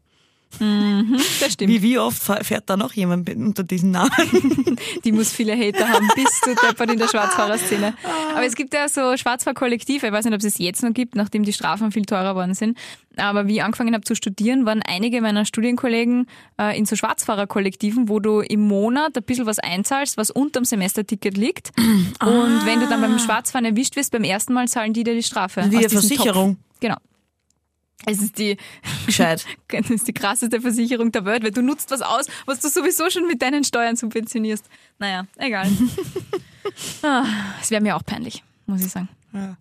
[0.59, 1.73] Das stimmt.
[1.73, 4.11] wie, wie oft fährt da noch jemand unter diesen Namen?
[5.05, 7.95] Die muss viele Hater haben, bis zu deppert in der Schwarzfahrerszene.
[8.35, 11.15] Aber es gibt ja so Schwarzfahrkollektive, ich weiß nicht, ob es es jetzt noch gibt,
[11.15, 12.79] nachdem die Strafen viel teurer worden sind.
[13.17, 16.27] Aber wie ich angefangen habe zu studieren, waren einige meiner Studienkollegen
[16.59, 21.37] äh, in so Schwarzfahrerkollektiven, wo du im Monat ein bisschen was einzahlst, was unterm Semesterticket
[21.37, 21.73] liegt.
[21.79, 25.23] Und wenn du dann beim Schwarzfahren erwischt wirst, beim ersten Mal zahlen die dir die
[25.23, 25.65] Strafe.
[25.69, 26.57] Wie eine Versicherung.
[26.57, 26.81] Topf.
[26.81, 26.97] Genau.
[28.05, 28.57] Es ist die,
[29.07, 29.45] Gescheit.
[29.89, 33.27] ist die krasseste Versicherung der Welt, weil du nutzt was aus, was du sowieso schon
[33.29, 34.65] mit deinen Steuern subventionierst.
[34.99, 35.71] Naja, egal.
[37.03, 37.25] ah,
[37.61, 39.09] es wäre mir auch peinlich, muss ich sagen.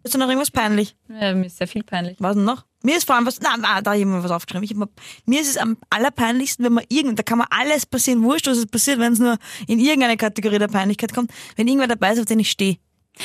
[0.04, 0.96] Ist da noch irgendwas peinlich?
[1.08, 2.18] Ja, mir ist sehr viel peinlich.
[2.20, 2.66] Was denn noch?
[2.84, 4.64] Mir ist vor allem was, na, na da habe ich mir was aufgeschrieben.
[4.66, 4.90] Ich hab, mal-
[5.26, 8.58] mir ist es am allerpeinlichsten, wenn man irgend, da kann man alles passieren, wurscht, was
[8.58, 12.20] es passiert, wenn es nur in irgendeine Kategorie der Peinlichkeit kommt, wenn irgendwer dabei ist,
[12.20, 12.78] auf den ich stehe.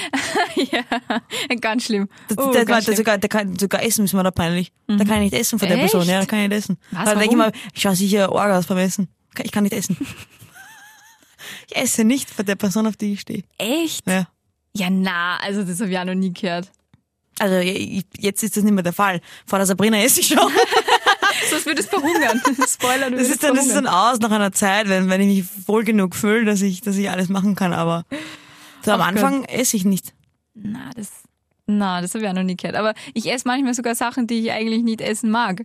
[0.72, 0.82] ja,
[1.60, 2.08] ganz schlimm.
[2.28, 2.96] Das, Oh, der, ganz schlimm.
[2.96, 4.72] sogar, der kann, sogar essen ist mir da peinlich.
[4.86, 5.92] Da kann ich nicht essen von der Echt?
[5.92, 6.08] Person.
[6.08, 6.78] Ja, da kann ich nicht essen.
[6.90, 9.08] Was, da denke ich mal, ich schaue sicher arg aus beim Essen.
[9.42, 9.96] Ich kann nicht essen.
[11.68, 13.42] ich esse nicht von der Person, auf die ich stehe.
[13.58, 14.06] Echt?
[14.06, 14.26] Ja.
[14.74, 16.70] Ja, na, also das habe ich auch noch nie gehört.
[17.38, 19.20] Also jetzt ist das nicht mehr der Fall.
[19.46, 20.38] Vor der Sabrina esse ich schon.
[21.50, 22.40] Sonst würde es verhungern.
[22.66, 24.12] Spoiler, du Das würdest ist, dann, das ist dann verhungern.
[24.12, 27.10] aus nach einer Zeit, wenn, wenn ich mich wohl genug fühle, dass ich, dass ich
[27.10, 27.74] alles machen kann.
[27.74, 28.04] Aber
[28.86, 30.14] so am Anfang esse ich nicht.
[30.54, 31.10] Na, das,
[31.66, 32.76] na, das habe ich auch noch nie gehört.
[32.76, 35.62] Aber ich esse manchmal sogar Sachen, die ich eigentlich nicht essen mag,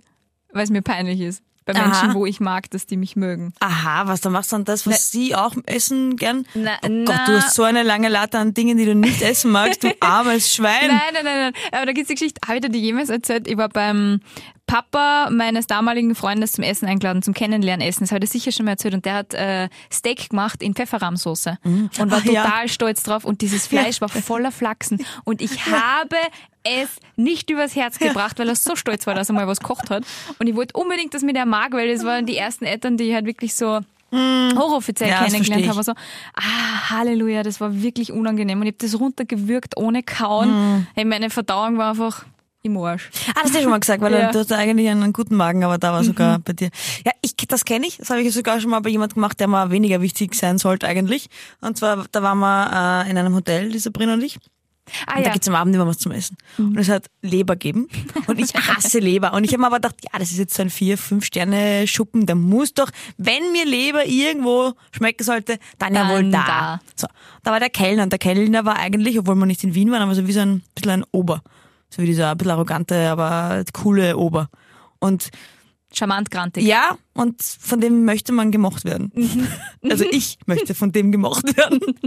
[0.51, 1.43] weil es mir peinlich ist.
[1.63, 1.85] Bei Aha.
[1.85, 3.53] Menschen, wo ich mag, dass die mich mögen.
[3.59, 6.47] Aha, was, dann machst du dann das, was sie auch essen gern?
[6.55, 7.05] Na, oh na.
[7.05, 9.91] Gott, du hast so eine lange Latte an Dingen, die du nicht essen magst, du
[9.99, 10.87] armes Schwein.
[10.87, 11.53] Nein, nein, nein, nein.
[11.71, 13.47] Aber da gibt's die Geschichte, habe ich dir die jemals erzählt?
[13.47, 14.21] Ich war beim
[14.67, 18.05] Papa meines damaligen Freundes zum Essen eingeladen, zum Kennenlernessen.
[18.05, 18.93] Das habe ich dir sicher schon mal erzählt.
[18.93, 22.43] Und der hat äh, Steak gemacht in Pfefferrahmsoße und war Ach, ja.
[22.43, 23.25] total stolz drauf.
[23.25, 25.05] Und dieses Fleisch war voller Flachsen.
[25.25, 26.15] Und ich habe
[26.63, 29.89] es nicht übers Herz gebracht, weil er so stolz war, dass er mal was kocht
[29.89, 30.03] hat.
[30.39, 33.05] Und ich wollte unbedingt, dass mir der mag, weil das waren die ersten Eltern, die
[33.05, 33.81] ich halt wirklich so
[34.13, 35.83] hochoffiziell Ja, das kennengelernt habe.
[35.83, 35.93] So,
[36.35, 38.59] ah, Halleluja, das war wirklich unangenehm.
[38.59, 40.87] Und ich habe das runtergewürgt ohne Kauen.
[40.95, 42.25] Hey, meine Verdauung war einfach
[42.63, 43.09] im Arsch.
[43.29, 44.31] Ah, das hast du schon mal gesagt, weil Ja.
[44.31, 46.69] du hast eigentlich einen, guten Magen, aber da war sogar bei dir.
[47.05, 47.97] Ja, ich, das kenne ich.
[47.97, 50.87] Das habe ich sogar schon mal bei jemand gemacht, der mal weniger wichtig sein sollte
[50.87, 51.27] eigentlich.
[51.61, 54.37] Und zwar, da waren wir äh, in einem Hotel, die Sabrina und ich.
[55.05, 55.33] Ah, und da ja.
[55.33, 56.35] gibt's am Abend immer was zum Essen.
[56.57, 57.87] Und es hat Leber geben.
[58.27, 59.33] Und ich hasse Leber.
[59.33, 61.87] Und ich habe mir aber gedacht, ja, das ist jetzt so ein vier, fünf Sterne
[61.87, 62.25] Schuppen.
[62.25, 66.45] Da muss doch, wenn mir Leber irgendwo schmecken sollte, dann, ja wohl Dann da.
[66.45, 66.79] da.
[66.95, 67.07] So,
[67.43, 68.03] da war der Kellner.
[68.03, 70.41] Und der Kellner war eigentlich, obwohl wir nicht in Wien waren, aber so wie so
[70.41, 71.41] ein bisschen ein Ober.
[71.93, 74.49] So wie dieser ein bisschen arrogante, aber coole Ober.
[74.99, 75.29] Und
[75.93, 76.63] Charmant grantig.
[76.65, 79.11] ja, und von dem möchte man gemocht werden.
[79.89, 81.79] Also ich möchte von dem gemocht werden.
[81.83, 81.99] Und,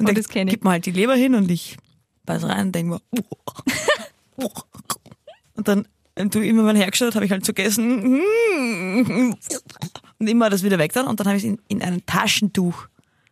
[0.00, 0.52] Und dann das kenn ich.
[0.54, 1.76] gibt man halt die Leber hin und ich
[2.24, 3.00] beiß rein und denke mir,
[5.54, 5.86] und dann
[6.18, 8.20] und du immer mal hergeschaut, habe ich halt so gegessen
[10.18, 12.88] und immer das wieder weg dann und dann habe ich es in, in ein Taschentuch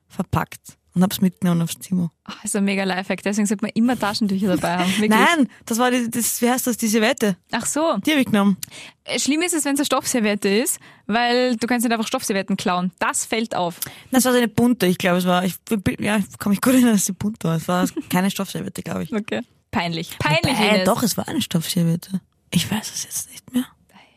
[0.06, 2.11] verpackt und habe es mitgenommen aufs Zimmer.
[2.24, 3.22] Ah, ist ein mega Lifehack.
[3.22, 4.90] Deswegen sollte man immer Taschentücher dabei haben.
[4.98, 5.11] Wirklich.
[5.11, 7.37] Nein, das war die, das, wie heißt das, die Serviette.
[7.52, 7.96] Ach so.
[8.04, 8.56] Die habe ich genommen.
[9.04, 12.56] Äh, Schlimm ist es, wenn es eine Stoffserviette ist, weil du kannst nicht einfach Stoffservietten
[12.56, 12.90] klauen.
[12.98, 13.78] Das fällt auf.
[14.11, 15.54] Das war so eine bunte, ich glaube, es war, ich,
[16.00, 17.56] ja, ich kann mich gut erinnern, dass sie bunt war.
[17.56, 19.12] Es war keine Stoffserviette, glaube ich.
[19.14, 19.42] Okay.
[19.70, 20.18] Peinlich.
[20.18, 20.84] Peinlich, Wobei, Ines.
[20.84, 22.20] doch, es war eine Stoffserviette.
[22.50, 23.64] Ich weiß es jetzt nicht mehr.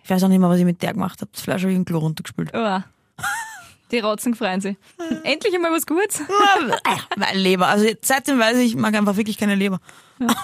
[0.03, 1.29] Ich weiß auch nicht mehr, was ich mit der gemacht habe.
[1.31, 2.53] Das Fleisch habe ich den Klo runtergespült.
[2.53, 2.85] Uah.
[3.91, 4.77] Die Rotzen freuen sich.
[5.23, 6.21] Endlich einmal was Gutes.
[7.17, 7.67] Weil Leber.
[7.67, 9.79] Also seitdem weiß ich, ich mag einfach wirklich keine Leber.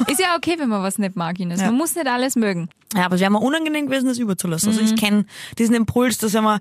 [0.07, 1.61] Ist ja okay, wenn man was nicht mag, Ines.
[1.61, 2.69] Man muss nicht alles mögen.
[2.95, 4.69] Ja, aber es wäre mir unangenehm gewesen, das überzulassen.
[4.69, 5.25] Also ich kenne
[5.57, 6.59] diesen Impuls, dass wenn man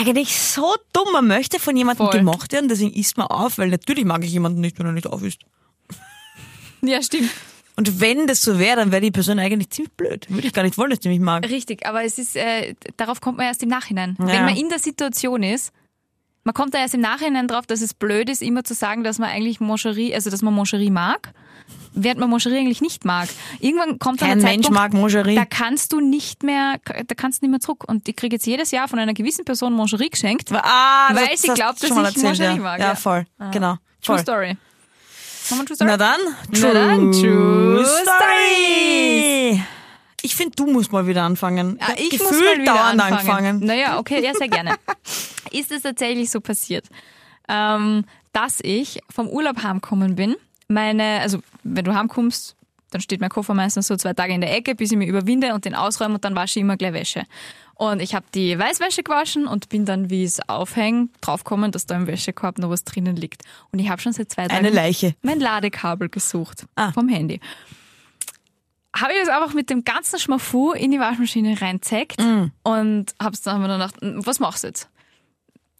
[0.00, 2.18] eigentlich so dumm, man möchte von jemandem Voll.
[2.18, 5.06] gemocht werden, deswegen isst man auf, weil natürlich mag ich jemanden nicht, wenn er nicht
[5.06, 5.40] auf ist.
[6.82, 7.30] Ja, stimmt.
[7.76, 10.26] Und wenn das so wäre, dann wäre die Person eigentlich ziemlich blöd.
[10.28, 11.48] Würde ich gar nicht wollen, dass die mich mag.
[11.48, 14.16] Richtig, aber es ist, äh, darauf kommt man erst im Nachhinein.
[14.18, 14.26] Ja.
[14.26, 15.72] Wenn man in der Situation ist,
[16.44, 19.18] man kommt da erst im Nachhinein drauf, dass es blöd ist, immer zu sagen, dass
[19.18, 21.32] man eigentlich Moncherie, also dass man Moncherie mag,
[21.94, 23.28] während man Moncherie eigentlich nicht mag.
[23.60, 25.34] Irgendwann kommt dann Kein ein Mensch Zeitpunkt, mag Moncherie.
[25.36, 27.84] da kannst du nicht mehr, da kannst du nicht mehr zurück.
[27.86, 30.50] Und ich kriege jetzt jedes Jahr von einer gewissen Person Moncherie geschenkt.
[30.52, 32.62] Ah, Weil das sie glaubt, du dass ich erzählt, Moncherie ja.
[32.62, 32.94] mag, Ja, ja.
[32.96, 33.24] voll.
[33.52, 33.74] Genau.
[34.04, 34.18] True Voll.
[34.18, 34.56] Story.
[35.48, 35.90] True Story?
[35.90, 39.62] Na dann, Na dann, True Story.
[40.24, 41.78] Ich finde, du musst mal wieder anfangen.
[41.80, 43.28] Ah, ich Gefühlt muss mal wieder dauernd anfangen.
[43.28, 43.66] anfangen.
[43.66, 44.74] Naja, okay, ja, sehr gerne.
[45.52, 46.86] ist es tatsächlich so passiert,
[47.48, 50.36] ähm, dass ich vom Urlaub heimgekommen bin.
[50.68, 52.56] Meine, also wenn du heimkommst,
[52.90, 55.54] dann steht mein Koffer meistens so zwei Tage in der Ecke, bis ich mich überwinde
[55.54, 57.22] und den ausräume und dann wasche ich immer gleich Wäsche.
[57.74, 61.96] Und ich habe die Weißwäsche gewaschen und bin dann, wie es aufhängt, draufgekommen, dass da
[61.96, 63.42] im Wäschekorb noch was drinnen liegt.
[63.72, 65.14] Und ich habe schon seit zwei Tagen Eine Leiche.
[65.22, 66.92] mein Ladekabel gesucht Ah.
[66.92, 67.40] vom Handy.
[68.94, 72.48] Habe ich das einfach mit dem ganzen Schmafu in die Waschmaschine reinzeckt Mm.
[72.62, 74.88] und hab's dann, hab mir dann gedacht, "Hm, was machst du jetzt?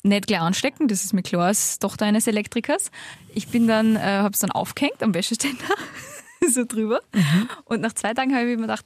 [0.05, 2.91] Nicht gleich anstecken, das ist mir klar als Tochter eines Elektrikers.
[3.35, 5.65] Ich bin dann, äh, hab's dann aufgehängt am Wäscheständer,
[6.49, 7.01] so drüber.
[7.15, 7.49] Mhm.
[7.67, 8.85] Und nach zwei Tagen habe ich mir gedacht,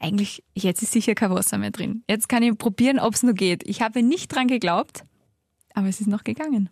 [0.00, 2.02] eigentlich, jetzt ist sicher kein Wasser mehr drin.
[2.08, 3.62] Jetzt kann ich probieren, ob es noch geht.
[3.66, 5.04] Ich habe nicht dran geglaubt,
[5.74, 6.68] aber es ist noch gegangen.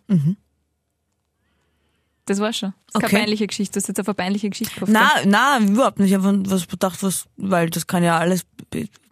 [2.25, 2.73] Das war schon.
[2.87, 3.07] Das ist Okay.
[3.07, 3.73] keine peinliche Geschichte.
[3.73, 4.91] Du hast jetzt auf eine peinliche Geschichte gehofft.
[4.93, 6.09] Na, na, überhaupt nicht.
[6.11, 8.45] Ich habe was gedacht, was, weil das kann ja alles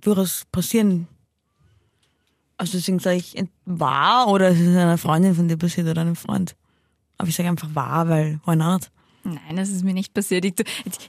[0.01, 1.07] durchaus passieren.
[2.59, 6.17] Also deswegen sage ich war oder es ist einer Freundin von dir passiert oder einem
[6.17, 6.55] Freund.
[7.17, 8.91] Aber ich sage einfach war, weil why not?
[9.23, 10.43] Nein, das ist mir nicht passiert.
[10.43, 10.53] Ich,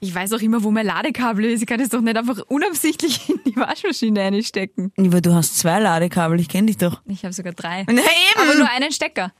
[0.00, 1.60] ich weiß auch immer, wo mein Ladekabel ist.
[1.60, 4.92] Ich kann es doch nicht einfach unabsichtlich in die Waschmaschine einstecken.
[4.96, 7.02] Aber du hast zwei Ladekabel, ich kenne dich doch.
[7.06, 7.84] Ich habe sogar drei.
[7.88, 8.00] Na
[8.36, 8.58] Aber eben!
[8.58, 9.32] nur einen Stecker.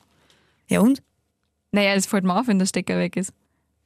[0.69, 1.03] Ja und?
[1.71, 3.33] Naja, es fällt mir auf, wenn der Stecker weg ist.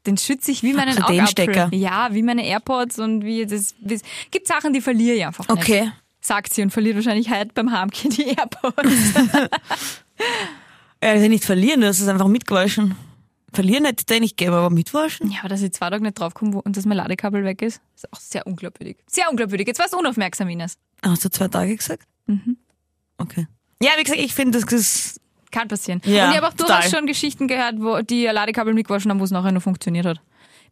[0.06, 1.28] Den schütze ich wie meinen so, den Augapfel.
[1.28, 1.68] Stecker.
[1.72, 3.74] Ja, wie meine AirPods und wie das.
[3.80, 5.92] Wie, gibt Sachen, die verliere ich einfach nicht.
[6.26, 8.84] Sagt sie und verliert wahrscheinlich heute beim Heimgehen die AirPods.
[11.02, 12.94] Ja, also nicht verlieren, hast es einfach mitgewaschen.
[13.52, 15.30] Verlieren hätte ich nicht gegeben, aber mitwaschen?
[15.30, 17.82] Ja, aber dass ich zwei Tage nicht draufkomme wo- und dass mein Ladekabel weg ist,
[17.94, 18.96] ist auch sehr unglaubwürdig.
[19.06, 19.66] Sehr unglaubwürdig.
[19.66, 20.78] Jetzt warst du unaufmerksam, Ines.
[21.02, 22.04] Hast du zwei Tage gesagt?
[22.26, 22.56] Mhm.
[23.18, 23.46] Okay.
[23.82, 26.00] Ja, wie gesagt, ich finde, das ist Kann passieren.
[26.06, 26.90] Ja, und ich habe auch durchaus total.
[26.98, 30.20] schon Geschichten gehört, wo die Ladekabel mitgewaschen haben, wo es nachher noch funktioniert hat.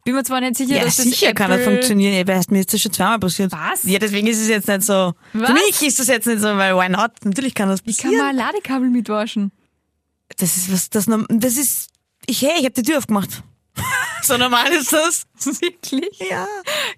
[0.05, 2.13] Bin mir zwar nicht sicher, Ja, dass das sicher kann das funktionieren.
[2.13, 3.51] Ja, weißt, mir ist das schon zweimal passiert.
[3.51, 3.83] Was?
[3.83, 5.13] Ja, deswegen ist es jetzt nicht so.
[5.33, 5.47] Was?
[5.47, 7.11] Für mich ist das jetzt nicht so, weil why not?
[7.23, 8.17] Natürlich kann das Wie kann passieren.
[8.17, 9.51] man ein Ladekabel mitwaschen?
[10.37, 11.89] das ist was, das, das ist,
[12.25, 13.43] ich, hey, ich habe die Tür aufgemacht.
[14.23, 15.25] so normal ist das.
[15.61, 16.19] Wirklich?
[16.29, 16.47] Ja.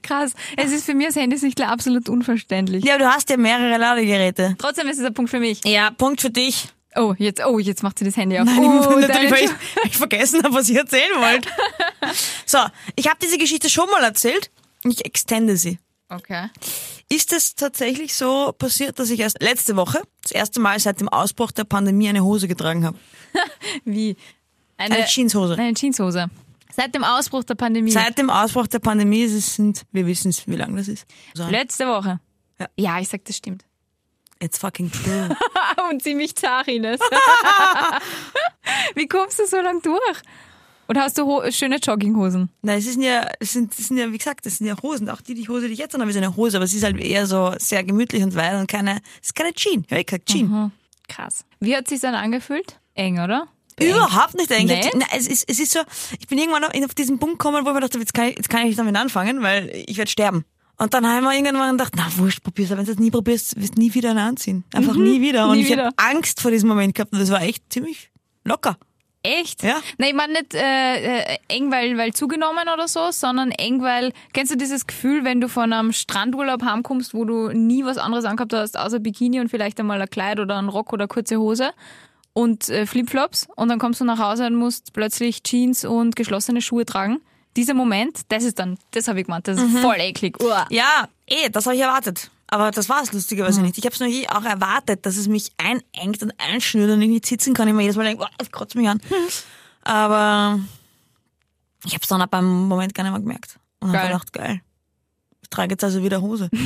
[0.01, 0.33] Krass.
[0.57, 2.83] Es ist für mich als Handysichtler absolut unverständlich.
[2.85, 4.55] Ja, du hast ja mehrere Ladegeräte.
[4.57, 5.61] Trotzdem ist es ein Punkt für mich.
[5.65, 6.69] Ja, Punkt für dich.
[6.95, 8.45] Oh, jetzt, oh, jetzt macht sie das Handy auf.
[8.45, 11.49] Nein, oh, ich, natürlich, weil ich, weil ich vergessen habe, was ich erzählen wollte.
[12.45, 12.59] so,
[12.95, 14.51] ich habe diese Geschichte schon mal erzählt.
[14.83, 15.79] Ich extende sie.
[16.09, 16.49] Okay.
[17.09, 21.09] Ist es tatsächlich so passiert, dass ich erst letzte Woche das erste Mal seit dem
[21.09, 22.97] Ausbruch der Pandemie eine Hose getragen habe?
[23.85, 24.15] Wie?
[24.77, 25.57] Eine, Eine Jeanshose.
[25.57, 26.27] Eine Jeanshose.
[26.75, 27.91] Seit dem Ausbruch der Pandemie.
[27.91, 31.05] Seit dem Ausbruch der Pandemie ist es sind, wir wissen es, wie lange das ist.
[31.33, 32.19] So, Letzte Woche.
[32.59, 32.67] Ja.
[32.77, 33.65] ja, ich sag, das stimmt.
[34.41, 35.29] it's fucking true.
[35.89, 36.99] Und ziemlich zart, Ines.
[38.95, 40.21] Wie kommst du so lang durch?
[40.87, 42.49] Oder hast du schöne Jogginghosen?
[42.61, 45.09] Nein, es sind ja, es sind, es sind ja, wie gesagt, es sind ja Hosen.
[45.09, 46.99] Auch die, die Hose, die ich jetzt habe, ist eine Hose, aber es ist halt
[46.99, 49.85] eher so sehr gemütlich und weit und keine, es ist keine Jean.
[49.89, 50.71] Ja, ich gesagt Jean.
[51.07, 51.45] Krass.
[51.59, 52.79] Wie hat sich dann angefühlt?
[52.93, 53.47] Eng, oder?
[53.79, 54.79] Überhaupt nicht eigentlich.
[54.79, 54.91] Nee?
[54.93, 55.79] Nein, es, ist, es ist so,
[56.19, 58.49] ich bin irgendwann auf diesen Punkt gekommen, wo ich mir dachte, jetzt kann ich, jetzt
[58.49, 60.45] kann ich nicht damit anfangen, weil ich werde sterben.
[60.77, 63.59] Und dann haben wir irgendwann gedacht, na wurscht, probier's, aber wenn du das nie probierst,
[63.59, 64.63] wirst du nie wieder einen anziehen.
[64.73, 65.45] Einfach nie wieder.
[65.45, 65.55] Und Mhm.
[65.57, 68.11] nie ich habe Angst vor diesem Moment gehabt und das war echt ziemlich
[68.43, 68.77] locker.
[69.23, 69.63] Echt?
[69.63, 69.77] Ja.
[69.97, 74.13] Nein, ich meine nicht äh, äh, eng, weil, weil zugenommen oder so, sondern eng, weil,
[74.33, 78.25] kennst du dieses Gefühl, wenn du von einem Strandurlaub heimkommst, wo du nie was anderes
[78.25, 81.71] angehabt hast, außer Bikini und vielleicht einmal ein Kleid oder ein Rock oder kurze Hose
[82.33, 86.61] und äh, Flipflops und dann kommst du nach Hause und musst plötzlich Jeans und geschlossene
[86.61, 87.19] Schuhe tragen.
[87.55, 89.77] Dieser Moment, das ist dann, das habe ich gemeint, das ist Mhm.
[89.77, 90.41] voll eklig.
[90.43, 90.65] Uah.
[90.69, 92.29] Ja, eh, das habe ich erwartet.
[92.47, 93.77] Aber das war es lustigerweise nicht.
[93.77, 97.25] Ich habe es natürlich auch erwartet, dass es mich einengt und einschnürt und ich nicht
[97.25, 97.67] sitzen kann.
[97.67, 99.01] Ich mir jedes Mal denke, oh, kotzt mich an.
[99.83, 100.59] Aber
[101.85, 103.57] ich habe es dann ab einem Moment gar nicht mehr gemerkt.
[103.79, 104.61] Und habe gedacht, geil.
[105.41, 106.49] Ich trage jetzt also wieder Hose.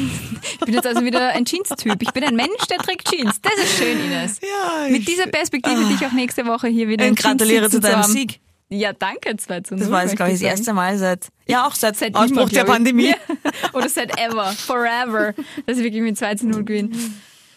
[0.62, 2.02] Ich bin jetzt also wieder ein Jeans-Typ.
[2.02, 3.40] Ich bin ein Mensch, der trägt Jeans.
[3.42, 4.40] Das ist schön, Ines.
[4.42, 7.80] Ja, Mit dieser Perspektive dich auch nächste Woche hier wieder ich in Jeans gratuliere zu
[7.80, 8.12] deinem haben.
[8.12, 8.42] Sieg.
[8.70, 9.80] Ja, danke, 2 zu 0.
[9.80, 10.52] Das war jetzt, glaube ich, das sagen.
[10.52, 12.70] erste Mal seit, ja, auch seit, Seit Ausbruch immer, der ich.
[12.70, 13.16] Pandemie.
[13.44, 13.74] Ja.
[13.74, 15.34] Oder seit ever, forever,
[15.66, 16.90] dass ich wirklich mit 2 zu 0 gewinne.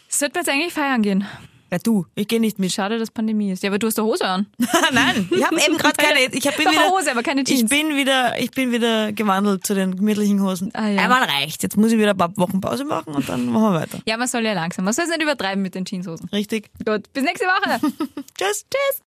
[0.09, 1.27] Sollten wir jetzt eigentlich feiern gehen?
[1.71, 2.71] Ja, du, ich gehe nicht mit.
[2.71, 3.63] Schade, dass Pandemie ist.
[3.63, 4.47] Ja, aber du hast eine Hose an.
[4.93, 7.49] Nein, ich habe eben gerade keine, ich hab, bin Doch, wieder, Hose, aber keine ich
[7.49, 7.71] Jeans.
[7.71, 10.71] bin wieder, ich bin wieder gewandelt zu den gemütlichen Hosen.
[10.75, 11.01] Ah, ja.
[11.03, 11.63] Einmal reicht.
[11.63, 13.99] Jetzt muss ich wieder ein paar Wochen Pause machen und dann machen wir weiter.
[14.05, 14.85] Ja, man soll ja langsam.
[14.85, 16.29] Man soll es nicht übertreiben mit den Jeanshosen.
[16.29, 16.69] Richtig.
[16.85, 17.81] Gut, bis nächste Woche.
[18.39, 18.67] Tschüss.
[18.71, 19.01] Tschüss.